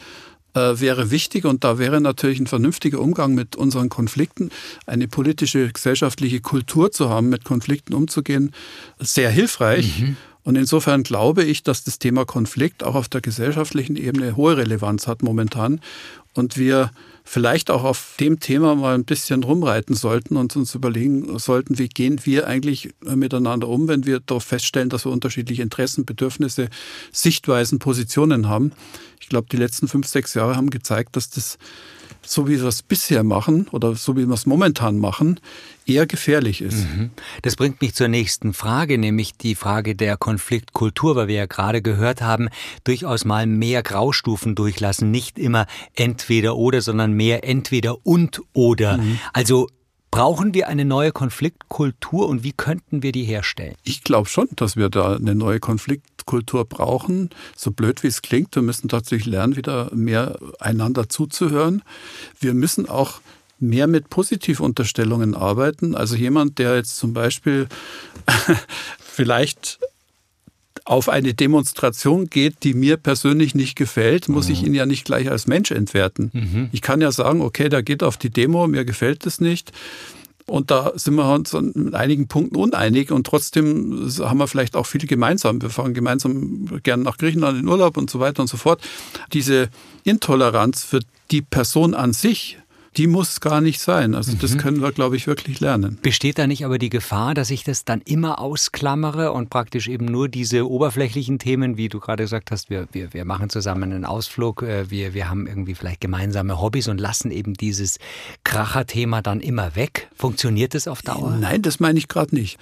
äh, 0.53 0.79
wäre 0.79 1.11
wichtig 1.11 1.45
und 1.45 1.63
da 1.63 1.77
wäre 1.77 2.01
natürlich 2.01 2.39
ein 2.39 2.47
vernünftiger 2.47 3.00
Umgang 3.00 3.35
mit 3.35 3.55
unseren 3.55 3.89
Konflikten, 3.89 4.50
eine 4.85 5.07
politische, 5.07 5.71
gesellschaftliche 5.71 6.41
Kultur 6.41 6.91
zu 6.91 7.09
haben, 7.09 7.29
mit 7.29 7.45
Konflikten 7.45 7.93
umzugehen, 7.93 8.53
sehr 9.00 9.29
hilfreich. 9.29 10.01
Mhm. 10.01 10.17
Und 10.43 10.55
insofern 10.55 11.03
glaube 11.03 11.43
ich, 11.43 11.63
dass 11.63 11.83
das 11.83 12.00
Thema 12.00 12.25
Konflikt 12.25 12.83
auch 12.83 12.95
auf 12.95 13.07
der 13.10 13.21
gesellschaftlichen 13.21 13.95
Ebene 13.95 14.36
hohe 14.36 14.57
Relevanz 14.57 15.07
hat 15.07 15.21
momentan 15.21 15.81
und 16.33 16.57
wir 16.57 16.91
vielleicht 17.24 17.69
auch 17.69 17.83
auf 17.83 18.15
dem 18.19 18.39
Thema 18.39 18.75
mal 18.75 18.95
ein 18.95 19.05
bisschen 19.05 19.43
rumreiten 19.43 19.95
sollten 19.95 20.38
und 20.38 20.55
uns 20.55 20.74
überlegen 20.74 21.38
sollten, 21.38 21.77
wie 21.77 21.88
gehen 21.88 22.19
wir 22.25 22.48
eigentlich 22.48 22.93
miteinander 23.03 23.67
um, 23.67 23.88
wenn 23.88 24.05
wir 24.05 24.19
darauf 24.19 24.43
feststellen, 24.43 24.89
dass 24.89 25.05
wir 25.05 25.12
unterschiedliche 25.12 25.62
Interessen, 25.62 26.05
Bedürfnisse, 26.05 26.69
Sichtweisen, 27.12 27.79
Positionen 27.79 28.48
haben. 28.48 28.71
Ich 29.19 29.29
glaube, 29.29 29.48
die 29.51 29.57
letzten 29.57 29.88
fünf, 29.88 30.07
sechs 30.07 30.33
Jahre 30.33 30.55
haben 30.55 30.71
gezeigt, 30.71 31.15
dass 31.15 31.29
das 31.29 31.57
so 32.23 32.47
wie 32.47 32.59
wir 32.59 32.67
es 32.67 32.83
bisher 32.83 33.23
machen 33.23 33.67
oder 33.71 33.95
so 33.95 34.15
wie 34.15 34.25
wir 34.25 34.33
es 34.33 34.45
momentan 34.45 34.99
machen, 34.99 35.39
eher 35.85 36.05
gefährlich 36.05 36.61
ist. 36.61 36.77
Mhm. 36.77 37.11
Das 37.41 37.55
bringt 37.55 37.81
mich 37.81 37.95
zur 37.95 38.07
nächsten 38.07 38.53
Frage, 38.53 38.97
nämlich 38.97 39.33
die 39.33 39.55
Frage 39.55 39.95
der 39.95 40.17
Konfliktkultur, 40.17 41.15
weil 41.15 41.27
wir 41.27 41.35
ja 41.35 41.45
gerade 41.45 41.81
gehört 41.81 42.21
haben, 42.21 42.49
durchaus 42.83 43.25
mal 43.25 43.47
mehr 43.47 43.83
Graustufen 43.83 44.55
durchlassen, 44.55 45.11
nicht 45.11 45.39
immer 45.39 45.65
entweder 45.95 46.55
oder, 46.55 46.81
sondern 46.81 47.13
mehr 47.13 47.47
entweder 47.47 48.05
und 48.05 48.41
oder. 48.53 48.97
Mhm. 48.97 49.19
Also 49.33 49.67
Brauchen 50.12 50.53
wir 50.53 50.68
eine 50.68 50.84
neue 50.84 51.13
Konfliktkultur 51.13 52.27
und 52.27 52.44
wie 52.44 52.51
könnten 52.51 53.01
wir 53.01 53.13
die 53.13 53.24
herstellen? 53.24 53.75
Ich 53.84 54.03
glaube 54.03 54.27
schon, 54.27 54.50
dass 54.58 54.75
wir 54.75 54.89
da 54.89 55.15
eine 55.15 55.36
neue 55.36 55.62
Konfliktkultur 55.62 56.65
brauchen. 56.65 57.30
So 57.56 57.72
blöd 57.72 58.03
wie 58.03 58.08
es 58.08 58.22
klingt, 58.22 58.53
wir 58.56 58.62
müssen 58.62 58.89
tatsächlich 58.89 59.27
lernen, 59.27 59.56
wieder 59.56 59.89
mehr 59.96 60.38
einander 60.60 61.08
zuzuhören. 61.08 61.82
Wir 62.41 62.54
müssen 62.54 62.89
auch 62.89 63.21
mehr 63.62 63.88
mit 63.88 64.10
Positivunterstellungen 64.10 65.34
arbeiten. 65.34 65.95
Also 65.95 66.17
jemand, 66.17 66.60
der 66.60 66.76
jetzt 66.76 66.97
zum 66.97 67.13
Beispiel 67.13 67.69
vielleicht 69.00 69.80
auf 70.91 71.08
eine 71.08 71.34
Demonstration 71.34 72.30
geht, 72.30 72.63
die 72.63 72.73
mir 72.73 72.97
persönlich 72.97 73.56
nicht 73.56 73.77
gefällt, 73.77 74.27
muss 74.27 74.47
mhm. 74.47 74.51
ich 74.51 74.63
ihn 74.63 74.73
ja 74.73 74.86
nicht 74.86 75.06
gleich 75.06 75.32
als 75.32 75.47
Mensch 75.47 75.71
entwerten. 75.71 76.32
Mhm. 76.34 76.69
Ich 76.73 76.82
kann 76.82 76.99
ja 76.99 77.13
sagen, 77.13 77.39
okay, 77.39 77.69
der 77.69 77.82
geht 77.82 78.04
auf 78.04 78.17
die 78.17 78.30
Demo, 78.30 78.67
mir 78.67 78.84
gefällt 78.84 79.25
es 79.25 79.39
nicht. 79.39 79.71
Und 80.47 80.69
da 80.69 80.91
sind 80.95 81.15
wir 81.15 81.34
uns 81.34 81.54
mit 81.54 81.95
einigen 81.95 82.27
Punkten 82.27 82.58
uneinig 82.58 83.10
und 83.10 83.25
trotzdem 83.25 84.12
haben 84.19 84.39
wir 84.39 84.47
vielleicht 84.47 84.75
auch 84.75 84.86
viel 84.86 85.08
gemeinsam. 85.08 85.62
Wir 85.62 85.69
fahren 85.69 85.93
gemeinsam 85.93 86.67
gerne 86.84 87.04
nach 87.04 87.17
Griechenland 87.17 87.58
in 87.58 87.69
Urlaub 87.69 87.95
und 87.95 88.10
so 88.10 88.19
weiter 88.19 88.41
und 88.41 88.49
so 88.49 88.58
fort. 88.58 88.82
Diese 89.32 89.69
Intoleranz 90.04 90.84
für 90.84 90.99
die 91.32 91.41
Person 91.41 91.93
an 91.93 92.12
sich 92.12 92.58
die 92.97 93.08
muss 93.08 93.39
gar 93.39 93.62
nicht 93.62 93.80
sein. 93.80 94.15
Also 94.15 94.34
das 94.34 94.56
mhm. 94.56 94.58
können 94.58 94.82
wir, 94.82 94.91
glaube 94.91 95.15
ich, 95.15 95.27
wirklich 95.27 95.60
lernen. 95.60 95.97
Besteht 96.01 96.38
da 96.38 96.47
nicht 96.47 96.65
aber 96.65 96.77
die 96.77 96.89
Gefahr, 96.89 97.34
dass 97.34 97.49
ich 97.49 97.63
das 97.63 97.86
dann 97.86 98.01
immer 98.01 98.39
ausklammere 98.39 99.32
und 99.32 99.49
praktisch 99.49 99.88
eben 99.88 100.06
nur 100.06 100.27
diese 100.27 100.69
oberflächlichen 100.69 101.39
Themen, 101.39 101.77
wie 101.77 101.88
du 101.88 101.99
gerade 101.99 102.23
gesagt 102.23 102.51
hast, 102.51 102.69
wir, 102.69 102.88
wir, 102.91 103.13
wir 103.13 103.23
machen 103.23 103.49
zusammen 103.49 103.84
einen 103.84 104.06
Ausflug, 104.06 104.63
äh, 104.63 104.89
wir, 104.89 105.13
wir 105.13 105.30
haben 105.30 105.47
irgendwie 105.47 105.75
vielleicht 105.75 106.01
gemeinsame 106.01 106.60
Hobbys 106.60 106.89
und 106.89 106.99
lassen 106.99 107.32
eben 107.32 107.54
dieses 107.54 107.97
Kracherthema 108.43 109.21
dann 109.21 109.39
immer 109.39 109.75
weg? 109.75 110.10
Funktioniert 110.15 110.73
das 110.73 110.88
auf 110.88 111.01
Dauer? 111.01 111.38
Nein, 111.39 111.62
das 111.62 111.80
meine 111.80 111.97
ich 111.97 112.08
gerade 112.08 112.36
nicht. 112.36 112.60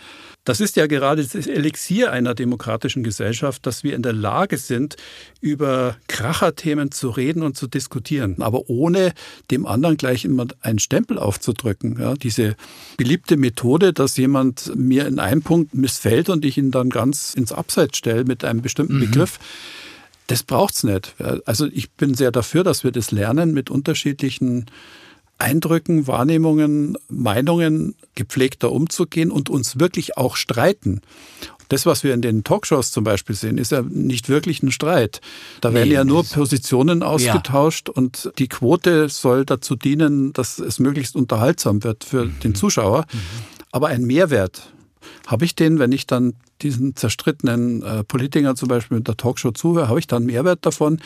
Das 0.49 0.61
ist 0.61 0.77
ja 0.77 0.87
gerade 0.87 1.23
das 1.23 1.45
Elixier 1.45 2.11
einer 2.11 2.33
demokratischen 2.33 3.03
Gesellschaft, 3.03 3.67
dass 3.67 3.83
wir 3.83 3.95
in 3.95 4.01
der 4.01 4.13
Lage 4.13 4.57
sind, 4.57 4.95
über 5.41 5.95
Kracherthemen 6.07 6.89
zu 6.89 7.11
reden 7.11 7.43
und 7.43 7.55
zu 7.55 7.67
diskutieren, 7.67 8.41
aber 8.41 8.67
ohne 8.67 9.13
dem 9.51 9.67
anderen 9.67 9.95
gleich 9.95 10.25
immer 10.25 10.47
einen 10.61 10.79
Stempel 10.79 11.19
aufzudrücken. 11.19 11.99
Ja, 11.99 12.15
diese 12.15 12.55
beliebte 12.97 13.37
Methode, 13.37 13.93
dass 13.93 14.17
jemand 14.17 14.75
mir 14.75 15.05
in 15.05 15.19
einem 15.19 15.43
Punkt 15.43 15.75
missfällt 15.75 16.29
und 16.29 16.43
ich 16.43 16.57
ihn 16.57 16.71
dann 16.71 16.89
ganz 16.89 17.35
ins 17.35 17.51
Abseits 17.51 17.99
stelle 17.99 18.23
mit 18.23 18.43
einem 18.43 18.63
bestimmten 18.63 18.95
mhm. 18.95 19.01
Begriff, 19.01 19.37
das 20.25 20.41
braucht's 20.41 20.83
nicht. 20.83 21.13
Also 21.45 21.67
ich 21.67 21.91
bin 21.91 22.15
sehr 22.15 22.31
dafür, 22.31 22.63
dass 22.63 22.83
wir 22.83 22.91
das 22.91 23.11
lernen, 23.11 23.53
mit 23.53 23.69
unterschiedlichen 23.69 24.65
Eindrücken, 25.39 26.05
Wahrnehmungen, 26.05 26.97
Meinungen 27.07 27.95
gepflegter 28.15 28.71
umzugehen 28.71 29.31
und 29.31 29.49
uns 29.49 29.79
wirklich 29.79 30.17
auch 30.17 30.35
streiten. 30.35 31.01
Das, 31.69 31.85
was 31.85 32.03
wir 32.03 32.15
in 32.15 32.21
den 32.21 32.43
Talkshows 32.43 32.91
zum 32.91 33.03
Beispiel 33.03 33.35
sehen, 33.35 33.57
ist 33.59 33.71
ja 33.71 33.83
nicht 33.83 34.27
wirklich 34.27 34.63
ein 34.63 34.71
Streit. 34.71 35.21
Da 35.61 35.73
werden 35.73 35.89
nee, 35.89 35.95
ja 35.95 36.03
nur 36.03 36.23
Positionen 36.23 37.03
ausgetauscht 37.03 37.89
ja. 37.89 37.93
und 37.93 38.31
die 38.39 38.47
Quote 38.47 39.07
soll 39.07 39.45
dazu 39.45 39.75
dienen, 39.75 40.33
dass 40.33 40.57
es 40.57 40.79
möglichst 40.79 41.15
unterhaltsam 41.15 41.83
wird 41.83 42.03
für 42.03 42.25
mhm. 42.25 42.39
den 42.39 42.55
Zuschauer. 42.55 43.05
Mhm. 43.11 43.19
Aber 43.71 43.87
ein 43.87 44.03
Mehrwert 44.03 44.73
habe 45.29 45.45
ich 45.45 45.55
den, 45.55 45.77
wenn 45.77 45.91
ich 45.91 46.07
dann 46.07 46.33
diesen 46.61 46.95
zerstrittenen 46.95 47.83
äh, 47.83 48.03
Politikern 48.03 48.55
zum 48.55 48.67
Beispiel 48.67 48.97
mit 48.97 49.07
der 49.07 49.15
Talkshow 49.15 49.51
zuhöre, 49.51 49.87
habe 49.87 49.99
ich 49.99 50.07
dann 50.07 50.25
Mehrwert 50.25 50.65
davon, 50.65 50.99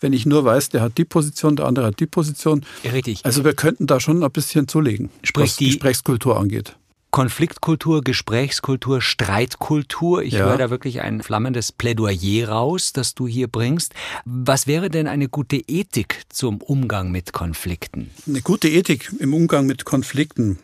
wenn 0.00 0.12
ich 0.12 0.26
nur 0.26 0.44
weiß, 0.44 0.68
der 0.68 0.80
hat 0.80 0.96
die 0.96 1.04
Position, 1.04 1.56
der 1.56 1.66
andere 1.66 1.86
hat 1.86 1.98
die 1.98 2.06
Position. 2.06 2.64
Richtig. 2.84 3.24
Also 3.24 3.44
wir 3.44 3.54
könnten 3.54 3.88
da 3.88 3.98
schon 3.98 4.22
ein 4.22 4.30
bisschen 4.30 4.68
zulegen, 4.68 5.10
Sprich 5.24 5.50
was 5.50 5.56
die 5.56 5.66
Gesprächskultur 5.66 6.38
angeht. 6.38 6.76
Konfliktkultur, 7.10 8.02
Gesprächskultur, 8.02 9.00
Streitkultur. 9.00 10.22
Ich 10.22 10.34
ja. 10.34 10.46
höre 10.46 10.58
da 10.58 10.70
wirklich 10.70 11.00
ein 11.00 11.22
flammendes 11.22 11.70
Plädoyer 11.70 12.48
raus, 12.48 12.92
das 12.92 13.14
du 13.14 13.28
hier 13.28 13.46
bringst. 13.46 13.94
Was 14.24 14.66
wäre 14.66 14.90
denn 14.90 15.06
eine 15.06 15.28
gute 15.28 15.56
Ethik 15.56 16.22
zum 16.28 16.60
Umgang 16.60 17.12
mit 17.12 17.32
Konflikten? 17.32 18.10
Eine 18.26 18.42
gute 18.42 18.68
Ethik 18.68 19.12
im 19.18 19.32
Umgang 19.32 19.66
mit 19.66 19.84
Konflikten 19.84 20.58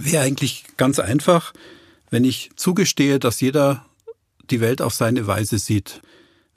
wäre 0.00 0.24
eigentlich 0.24 0.64
ganz 0.76 0.98
einfach 0.98 1.52
wenn 2.12 2.24
ich 2.24 2.50
zugestehe, 2.56 3.18
dass 3.18 3.40
jeder 3.40 3.84
die 4.50 4.60
Welt 4.60 4.82
auf 4.82 4.94
seine 4.94 5.26
Weise 5.26 5.58
sieht. 5.58 6.02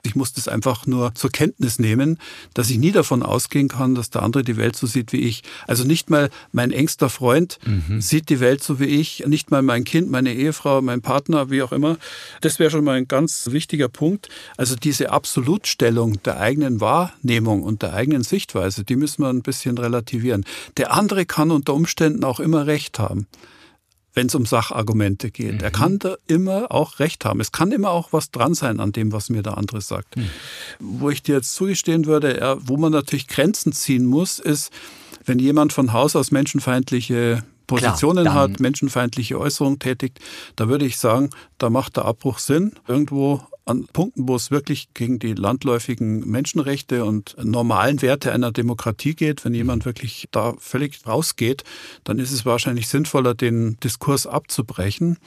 Ich 0.02 0.14
muss 0.14 0.32
das 0.32 0.46
einfach 0.46 0.86
nur 0.86 1.14
zur 1.16 1.30
Kenntnis 1.30 1.80
nehmen, 1.80 2.18
dass 2.54 2.70
ich 2.70 2.78
nie 2.78 2.92
davon 2.92 3.24
ausgehen 3.24 3.68
kann, 3.68 3.96
dass 3.96 4.10
der 4.10 4.22
andere 4.22 4.44
die 4.44 4.56
Welt 4.56 4.76
so 4.76 4.86
sieht 4.86 5.12
wie 5.12 5.22
ich. 5.22 5.42
Also 5.66 5.82
nicht 5.82 6.10
mal 6.10 6.30
mein 6.52 6.70
engster 6.70 7.08
Freund 7.08 7.58
mhm. 7.64 8.00
sieht 8.00 8.28
die 8.28 8.38
Welt 8.38 8.62
so 8.62 8.78
wie 8.78 8.84
ich, 8.84 9.24
nicht 9.26 9.50
mal 9.50 9.62
mein 9.62 9.82
Kind, 9.82 10.10
meine 10.10 10.32
Ehefrau, 10.32 10.80
mein 10.82 11.00
Partner, 11.00 11.50
wie 11.50 11.62
auch 11.62 11.72
immer. 11.72 11.96
Das 12.42 12.60
wäre 12.60 12.70
schon 12.70 12.84
mal 12.84 12.98
ein 12.98 13.08
ganz 13.08 13.48
wichtiger 13.50 13.88
Punkt. 13.88 14.28
Also 14.56 14.76
diese 14.76 15.10
Absolutstellung 15.10 16.22
der 16.22 16.38
eigenen 16.38 16.80
Wahrnehmung 16.80 17.62
und 17.62 17.82
der 17.82 17.94
eigenen 17.94 18.22
Sichtweise, 18.22 18.84
die 18.84 18.96
müssen 18.96 19.22
wir 19.22 19.30
ein 19.30 19.42
bisschen 19.42 19.76
relativieren. 19.76 20.44
Der 20.76 20.92
andere 20.92 21.24
kann 21.24 21.50
unter 21.50 21.74
Umständen 21.74 22.22
auch 22.22 22.38
immer 22.38 22.66
recht 22.66 22.98
haben 23.00 23.26
wenn 24.16 24.28
es 24.28 24.34
um 24.34 24.46
Sachargumente 24.46 25.30
geht. 25.30 25.56
Mhm. 25.56 25.60
Er 25.60 25.70
kann 25.70 25.98
da 25.98 26.16
immer 26.26 26.72
auch 26.72 26.98
recht 26.98 27.24
haben. 27.24 27.38
Es 27.38 27.52
kann 27.52 27.70
immer 27.70 27.90
auch 27.90 28.12
was 28.12 28.30
dran 28.30 28.54
sein 28.54 28.80
an 28.80 28.90
dem, 28.90 29.12
was 29.12 29.28
mir 29.28 29.42
der 29.42 29.58
andere 29.58 29.82
sagt. 29.82 30.16
Mhm. 30.16 30.30
Wo 30.80 31.10
ich 31.10 31.22
dir 31.22 31.36
jetzt 31.36 31.54
zugestehen 31.54 32.06
würde, 32.06 32.40
er, 32.40 32.56
wo 32.66 32.78
man 32.78 32.92
natürlich 32.92 33.28
Grenzen 33.28 33.72
ziehen 33.72 34.06
muss, 34.06 34.38
ist, 34.38 34.72
wenn 35.26 35.38
jemand 35.38 35.74
von 35.74 35.92
Haus 35.92 36.16
aus 36.16 36.30
menschenfeindliche 36.30 37.44
Positionen 37.66 38.24
Klar, 38.24 38.34
hat, 38.34 38.60
menschenfeindliche 38.60 39.38
Äußerungen 39.38 39.78
tätigt, 39.78 40.18
da 40.56 40.68
würde 40.68 40.86
ich 40.86 40.96
sagen, 40.96 41.30
da 41.58 41.68
macht 41.68 41.96
der 41.96 42.06
Abbruch 42.06 42.38
Sinn. 42.38 42.72
Irgendwo 42.88 43.42
an 43.66 43.86
Punkten, 43.92 44.28
wo 44.28 44.36
es 44.36 44.50
wirklich 44.50 44.94
gegen 44.94 45.18
die 45.18 45.34
landläufigen 45.34 46.20
Menschenrechte 46.28 47.04
und 47.04 47.36
normalen 47.42 48.00
Werte 48.00 48.32
einer 48.32 48.52
Demokratie 48.52 49.14
geht, 49.14 49.44
wenn 49.44 49.54
jemand 49.54 49.84
wirklich 49.84 50.28
da 50.30 50.54
völlig 50.58 51.06
rausgeht, 51.06 51.64
dann 52.04 52.18
ist 52.18 52.30
es 52.30 52.46
wahrscheinlich 52.46 52.88
sinnvoller, 52.88 53.34
den 53.34 53.78
Diskurs 53.80 54.26
abzubrechen 54.26 55.18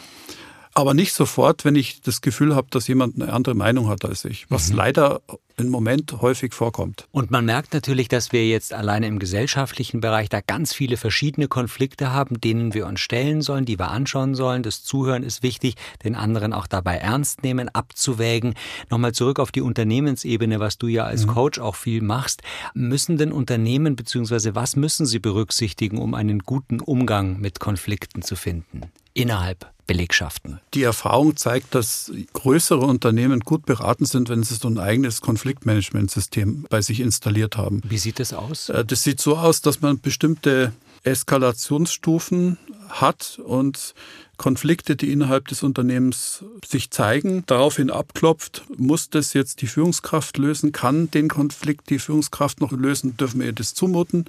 aber 0.74 0.94
nicht 0.94 1.14
sofort, 1.14 1.66
wenn 1.66 1.76
ich 1.76 2.02
das 2.02 2.22
Gefühl 2.22 2.56
habe, 2.56 2.68
dass 2.70 2.88
jemand 2.88 3.22
eine 3.22 3.34
andere 3.34 3.56
Meinung 3.56 3.88
hat 3.90 4.06
als 4.06 4.26
ich, 4.26 4.46
was 4.50 4.70
mhm. 4.70 4.78
leider 4.78 5.22
im 5.58 5.70
Moment 5.70 6.22
häufig 6.22 6.54
vorkommt. 6.54 7.08
Und 7.12 7.32
man 7.32 7.44
merkt 7.44 7.74
natürlich, 7.74 8.08
dass 8.08 8.32
wir 8.32 8.48
jetzt 8.48 8.74
alleine 8.74 9.08
im 9.08 9.20
gesellschaftlichen 9.20 10.00
Bereich 10.00 10.30
da 10.30 10.40
ganz 10.42 10.74
viele 10.74 10.96
verschiedene 10.96 11.48
Konflikte 11.48 12.14
haben, 12.14 12.40
denen 12.40 12.74
wir 12.74 12.88
uns 12.88 13.02
stellen 13.02 13.42
sollen, 13.42 13.66
die 13.66 13.78
wir 13.78 13.92
anschauen 13.92 14.36
sollen. 14.36 14.64
Das 14.64 14.84
Zuhören 14.84 15.24
ist 15.24 15.44
wichtig, 15.44 15.76
den 16.04 16.16
anderen 16.16 16.54
auch 16.54 16.68
dabei 16.68 16.96
ernst 16.96 17.44
nehmen, 17.44 17.68
abzuwägen. 17.70 18.54
Nochmal 18.90 19.14
zurück 19.14 19.40
auf 19.40 19.52
die 19.52 19.62
Unternehmensebene, 19.62 20.60
was 20.60 20.78
du 20.78 20.88
ja 20.88 21.04
als 21.04 21.26
mhm. 21.26 21.32
Coach 21.32 21.60
auch 21.60 21.76
viel 21.76 22.02
machst. 22.02 22.42
Müssen 22.74 23.18
denn 23.18 23.34
Unternehmen 23.34 23.96
beziehungsweise 23.96 24.56
was 24.56 24.78
müssen 24.78 25.06
sie 25.06 25.20
berücksichtigen, 25.20 25.98
um 25.98 26.14
einen 26.14 26.40
guten 26.40 26.80
Umgang 26.80 27.40
mit 27.40 27.60
Konflikten 27.60 28.22
zu 28.22 28.38
finden? 28.38 28.84
Innerhalb 29.20 29.70
Belegschaften. 29.86 30.62
Die 30.76 30.84
Erfahrung 30.84 31.36
zeigt, 31.36 31.76
dass 31.76 32.12
größere 32.34 32.86
Unternehmen 32.86 33.42
gut 33.42 33.66
beraten 33.66 34.06
sind, 34.06 34.30
wenn 34.30 34.44
sie 34.44 34.56
so 34.56 34.70
ein 34.70 34.78
eigenes 34.78 35.20
Konfliktmanagementsystem 35.20 36.68
bei 36.70 36.82
sich 36.82 37.00
installiert 37.02 37.58
haben. 37.58 37.82
Wie 37.84 37.98
sieht 37.98 38.20
das 38.20 38.32
aus? 38.32 38.70
Äh, 38.70 38.86
das 38.86 39.04
sieht 39.04 39.20
so 39.20 39.36
aus, 39.36 39.62
dass 39.62 39.82
man 39.82 40.00
bestimmte 40.00 40.72
Eskalationsstufen 41.04 42.58
hat 42.88 43.42
und 43.44 43.94
Konflikte, 44.38 44.96
die 44.96 45.12
innerhalb 45.12 45.50
des 45.50 45.64
Unternehmens 45.64 46.46
sich 46.66 46.92
zeigen, 46.92 47.44
daraufhin 47.48 47.90
abklopft, 47.90 48.64
muss 48.78 49.10
das 49.10 49.34
jetzt 49.34 49.62
die 49.62 49.68
Führungskraft 49.68 50.38
lösen, 50.38 50.72
kann 50.72 51.12
den 51.12 51.28
Konflikt 51.28 51.90
die 51.90 52.00
Führungskraft 52.00 52.62
noch 52.62 52.72
lösen, 52.72 53.18
dürfen 53.18 53.42
wir 53.42 53.48
ihr 53.48 53.54
das 53.54 53.74
zumuten. 53.74 54.26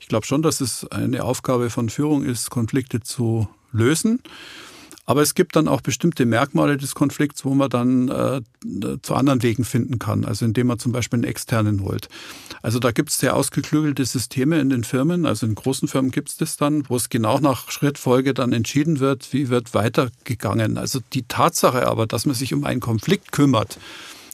Ich 0.00 0.08
glaube 0.08 0.26
schon, 0.26 0.42
dass 0.42 0.60
es 0.60 0.86
eine 0.90 1.24
Aufgabe 1.24 1.70
von 1.70 1.88
Führung 1.88 2.24
ist, 2.24 2.50
Konflikte 2.50 3.00
zu 3.00 3.48
lösen. 3.74 4.20
Aber 5.06 5.20
es 5.20 5.34
gibt 5.34 5.54
dann 5.54 5.68
auch 5.68 5.82
bestimmte 5.82 6.24
Merkmale 6.24 6.78
des 6.78 6.94
Konflikts, 6.94 7.44
wo 7.44 7.54
man 7.54 7.68
dann 7.68 8.08
äh, 8.08 8.40
zu 9.02 9.14
anderen 9.14 9.42
Wegen 9.42 9.64
finden 9.64 9.98
kann, 9.98 10.24
also 10.24 10.46
indem 10.46 10.68
man 10.68 10.78
zum 10.78 10.92
Beispiel 10.92 11.18
einen 11.18 11.24
externen 11.24 11.82
holt. 11.82 12.08
Also 12.62 12.78
da 12.78 12.90
gibt 12.90 13.10
es 13.10 13.18
sehr 13.18 13.36
ausgeklügelte 13.36 14.04
Systeme 14.06 14.58
in 14.60 14.70
den 14.70 14.82
Firmen, 14.82 15.26
also 15.26 15.44
in 15.44 15.54
großen 15.54 15.88
Firmen 15.88 16.10
gibt 16.10 16.30
es 16.30 16.36
das 16.38 16.56
dann, 16.56 16.88
wo 16.88 16.96
es 16.96 17.10
genau 17.10 17.38
nach 17.38 17.70
Schrittfolge 17.70 18.32
dann 18.32 18.54
entschieden 18.54 18.98
wird, 18.98 19.30
wie 19.34 19.50
wird 19.50 19.74
weitergegangen. 19.74 20.78
Also 20.78 21.00
die 21.12 21.24
Tatsache 21.24 21.86
aber, 21.86 22.06
dass 22.06 22.24
man 22.24 22.34
sich 22.34 22.54
um 22.54 22.64
einen 22.64 22.80
Konflikt 22.80 23.30
kümmert, 23.30 23.78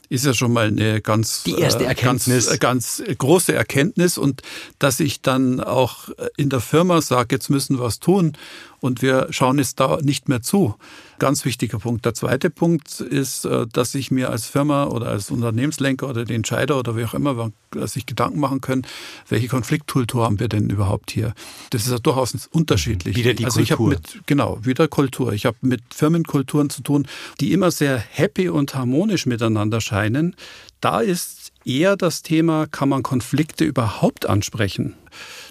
ist 0.08 0.24
ja 0.24 0.34
schon 0.34 0.52
mal 0.52 0.66
eine 0.66 1.00
ganz, 1.00 1.44
Die 1.44 1.54
erste 1.58 1.84
äh, 1.84 1.86
Erkenntnis. 1.86 2.46
Ganz, 2.58 2.98
ganz 2.98 3.18
große 3.18 3.54
Erkenntnis 3.54 4.18
und 4.18 4.42
dass 4.78 5.00
ich 5.00 5.22
dann 5.22 5.60
auch 5.60 6.10
in 6.36 6.48
der 6.48 6.60
Firma 6.60 7.00
sage, 7.00 7.36
jetzt 7.36 7.48
müssen 7.48 7.78
wir 7.78 7.84
was 7.84 8.00
tun 8.00 8.36
und 8.80 9.02
wir 9.02 9.28
schauen 9.30 9.58
jetzt 9.58 9.80
da 9.80 9.98
nicht 10.02 10.28
mehr 10.28 10.42
zu. 10.42 10.74
Ganz 11.18 11.44
wichtiger 11.44 11.78
Punkt. 11.78 12.04
Der 12.06 12.14
zweite 12.14 12.48
Punkt 12.48 13.00
ist, 13.00 13.44
äh, 13.44 13.66
dass 13.70 13.94
ich 13.94 14.10
mir 14.10 14.30
als 14.30 14.46
Firma 14.46 14.84
oder 14.86 15.08
als 15.08 15.30
Unternehmenslenker 15.30 16.08
oder 16.08 16.24
den 16.24 16.36
Entscheider 16.36 16.78
oder 16.78 16.96
wie 16.96 17.04
auch 17.04 17.14
immer 17.14 17.52
sich 17.86 18.06
Gedanken 18.06 18.40
machen 18.40 18.60
können, 18.60 18.86
welche 19.28 19.48
Konfliktkultur 19.48 20.24
haben 20.24 20.40
wir 20.40 20.48
denn 20.48 20.70
überhaupt 20.70 21.10
hier? 21.10 21.34
Das 21.70 21.86
ist 21.86 21.92
ja 21.92 21.98
durchaus 21.98 22.48
unterschiedlich. 22.50 23.16
Wieder 23.16 23.34
die 23.34 23.44
also 23.44 23.60
Kultur. 23.60 23.92
Ich 23.92 23.98
mit, 23.98 24.26
genau, 24.26 24.58
wieder 24.62 24.88
Kultur. 24.88 25.32
Ich 25.32 25.46
habe 25.46 25.58
mit 25.60 25.82
Firmenkulturen 25.94 26.70
zu 26.70 26.82
tun, 26.82 27.06
die 27.38 27.52
immer 27.52 27.70
sehr 27.70 27.98
happy 27.98 28.48
und 28.48 28.74
harmonisch 28.74 29.26
miteinander 29.26 29.80
scheinen. 29.80 30.34
Da 30.80 31.00
ist 31.00 31.39
eher 31.64 31.96
das 31.96 32.22
Thema, 32.22 32.66
kann 32.66 32.88
man 32.88 33.02
Konflikte 33.02 33.64
überhaupt 33.64 34.26
ansprechen? 34.26 34.94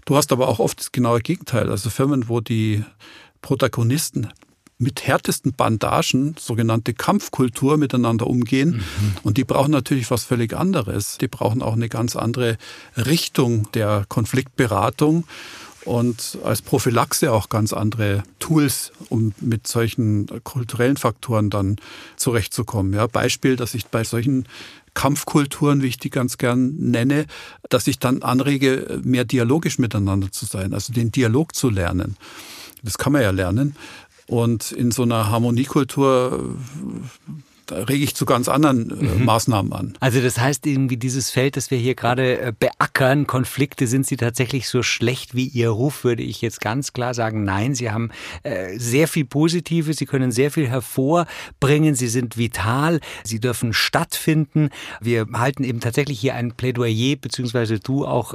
Du 0.05 0.15
hast 0.15 0.31
aber 0.31 0.47
auch 0.47 0.59
oft 0.59 0.79
das 0.79 0.91
genaue 0.91 1.19
Gegenteil. 1.19 1.69
Also 1.69 1.89
Firmen, 1.89 2.29
wo 2.29 2.39
die 2.41 2.83
Protagonisten 3.41 4.29
mit 4.79 5.05
härtesten 5.05 5.53
Bandagen, 5.53 6.35
sogenannte 6.39 6.93
Kampfkultur, 6.93 7.77
miteinander 7.77 8.27
umgehen. 8.27 8.77
Mhm. 8.77 9.15
Und 9.23 9.37
die 9.37 9.43
brauchen 9.43 9.71
natürlich 9.71 10.09
was 10.09 10.23
völlig 10.23 10.53
anderes. 10.53 11.17
Die 11.17 11.27
brauchen 11.27 11.61
auch 11.61 11.73
eine 11.73 11.89
ganz 11.89 12.15
andere 12.15 12.57
Richtung 12.95 13.69
der 13.73 14.05
Konfliktberatung 14.07 15.25
und 15.83 16.37
als 16.43 16.61
Prophylaxe 16.61 17.31
auch 17.31 17.49
ganz 17.49 17.73
andere 17.73 18.23
Tools, 18.39 18.91
um 19.09 19.33
mit 19.41 19.67
solchen 19.67 20.27
kulturellen 20.43 20.97
Faktoren 20.97 21.49
dann 21.49 21.75
zurechtzukommen. 22.15 22.93
Ja, 22.93 23.07
Beispiel, 23.07 23.57
dass 23.57 23.73
ich 23.73 23.87
bei 23.87 24.03
solchen 24.03 24.47
Kampfkulturen, 24.99 25.81
wie 25.81 25.87
ich 25.87 25.97
die 25.97 26.09
ganz 26.09 26.37
gern 26.37 26.75
nenne, 26.75 27.25
dass 27.69 27.87
ich 27.87 27.99
dann 27.99 28.21
anrege, 28.21 28.99
mehr 29.01 29.23
dialogisch 29.23 29.79
miteinander 29.79 30.29
zu 30.29 30.45
sein, 30.45 30.73
also 30.73 30.91
den 30.91 31.09
Dialog 31.09 31.55
zu 31.55 31.69
lernen. 31.69 32.17
Das 32.83 32.97
kann 32.97 33.13
man 33.13 33.21
ja 33.21 33.31
lernen. 33.31 33.77
Und 34.27 34.73
in 34.73 34.91
so 34.91 35.03
einer 35.03 35.29
Harmoniekultur 35.29 36.53
da 37.69 37.83
rege 37.83 38.03
ich 38.03 38.15
zu 38.15 38.25
ganz 38.25 38.49
anderen 38.49 38.89
äh, 38.89 39.03
mhm. 39.03 39.25
Maßnahmen 39.25 39.73
an. 39.73 39.93
Also 39.99 40.21
das 40.21 40.39
heißt 40.39 40.65
irgendwie 40.65 40.97
dieses 40.97 41.29
Feld, 41.29 41.55
das 41.55 41.69
wir 41.69 41.77
hier 41.77 41.95
gerade 41.95 42.39
äh, 42.39 42.53
beackern, 42.57 43.27
Konflikte, 43.27 43.85
sind 43.85 44.07
sie 44.07 44.17
tatsächlich 44.17 44.67
so 44.67 44.81
schlecht 44.81 45.35
wie 45.35 45.45
ihr 45.45 45.69
Ruf, 45.69 46.03
würde 46.03 46.23
ich 46.23 46.41
jetzt 46.41 46.61
ganz 46.61 46.93
klar 46.93 47.13
sagen. 47.13 47.43
Nein, 47.43 47.75
sie 47.75 47.91
haben 47.91 48.09
äh, 48.43 48.77
sehr 48.77 49.07
viel 49.07 49.25
Positives, 49.25 49.97
sie 49.97 50.05
können 50.05 50.31
sehr 50.31 50.51
viel 50.51 50.67
hervorbringen, 50.67 51.93
sie 51.93 52.07
sind 52.07 52.37
vital, 52.37 53.01
sie 53.23 53.39
dürfen 53.39 53.73
stattfinden. 53.73 54.69
Wir 54.99 55.27
halten 55.33 55.63
eben 55.63 55.79
tatsächlich 55.79 56.19
hier 56.19 56.35
ein 56.35 56.53
Plädoyer, 56.53 57.15
beziehungsweise 57.17 57.79
du 57.79 58.05
auch 58.05 58.33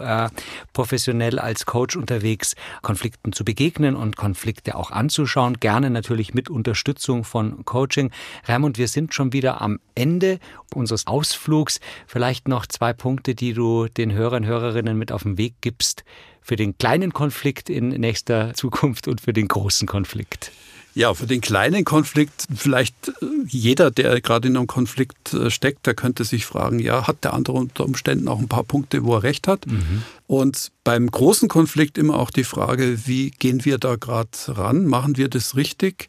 professionell 0.72 1.38
als 1.38 1.66
Coach 1.66 1.96
unterwegs, 1.96 2.54
Konflikten 2.82 3.32
zu 3.32 3.44
begegnen 3.44 3.96
und 3.96 4.16
Konflikte 4.16 4.76
auch 4.76 4.90
anzuschauen. 4.90 5.58
Gerne 5.60 5.90
natürlich 5.90 6.34
mit 6.34 6.50
Unterstützung 6.50 7.24
von 7.24 7.64
Coaching. 7.64 8.10
Raimund, 8.46 8.78
wir 8.78 8.88
sind 8.88 9.14
schon 9.14 9.23
schon 9.24 9.32
wieder 9.32 9.60
am 9.60 9.80
Ende 9.94 10.38
unseres 10.74 11.06
Ausflugs. 11.06 11.80
Vielleicht 12.06 12.48
noch 12.48 12.66
zwei 12.66 12.92
Punkte, 12.92 13.34
die 13.34 13.54
du 13.54 13.86
den 13.88 14.12
Hörern 14.12 14.44
und 14.44 14.48
Hörerinnen 14.48 14.98
mit 14.98 15.12
auf 15.12 15.22
den 15.22 15.38
Weg 15.38 15.54
gibst 15.60 16.04
für 16.42 16.56
den 16.56 16.76
kleinen 16.76 17.12
Konflikt 17.12 17.70
in 17.70 17.88
nächster 17.88 18.52
Zukunft 18.54 19.08
und 19.08 19.20
für 19.22 19.32
den 19.32 19.48
großen 19.48 19.88
Konflikt. 19.88 20.52
Ja, 20.94 21.14
für 21.14 21.26
den 21.26 21.40
kleinen 21.40 21.84
Konflikt, 21.84 22.46
vielleicht 22.54 23.08
äh, 23.08 23.12
jeder, 23.48 23.90
der 23.90 24.20
gerade 24.20 24.48
in 24.48 24.56
einem 24.56 24.66
Konflikt 24.66 25.32
äh, 25.32 25.50
steckt, 25.50 25.86
der 25.86 25.94
könnte 25.94 26.24
sich 26.24 26.44
fragen, 26.44 26.78
ja, 26.78 27.06
hat 27.06 27.24
der 27.24 27.32
andere 27.32 27.56
unter 27.56 27.84
Umständen 27.84 28.28
auch 28.28 28.38
ein 28.38 28.48
paar 28.48 28.62
Punkte, 28.62 29.04
wo 29.04 29.14
er 29.16 29.22
recht 29.22 29.48
hat? 29.48 29.66
Mhm. 29.66 30.02
Und 30.26 30.70
beim 30.84 31.10
großen 31.10 31.48
Konflikt 31.48 31.98
immer 31.98 32.18
auch 32.18 32.30
die 32.30 32.44
Frage, 32.44 33.06
wie 33.06 33.30
gehen 33.30 33.64
wir 33.64 33.78
da 33.78 33.96
gerade 33.96 34.28
ran? 34.48 34.86
Machen 34.86 35.16
wir 35.16 35.28
das 35.28 35.56
richtig? 35.56 36.08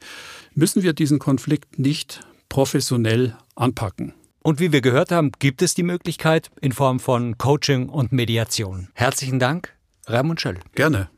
Müssen 0.54 0.84
wir 0.84 0.94
diesen 0.94 1.18
Konflikt 1.18 1.80
nicht 1.80 2.20
professionell 2.50 3.36
anpacken. 3.56 4.14
Und 4.44 4.60
wie 4.60 4.72
wir 4.72 4.82
gehört 4.82 5.12
haben, 5.12 5.32
gibt 5.40 5.62
es 5.62 5.74
die 5.74 5.84
Möglichkeit 5.84 6.52
in 6.62 6.72
Form 6.72 7.00
von 7.00 7.38
Coaching 7.38 7.90
und 7.90 8.12
Mediation. 8.12 8.90
Herzlichen 8.94 9.40
Dank, 9.40 9.74
Raimund 10.08 10.40
Schöll. 10.40 10.60
Gerne. 10.76 11.10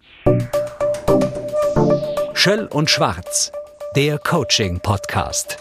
Schöll 2.33 2.67
und 2.67 2.89
Schwarz, 2.89 3.51
der 3.95 4.17
Coaching-Podcast. 4.17 5.57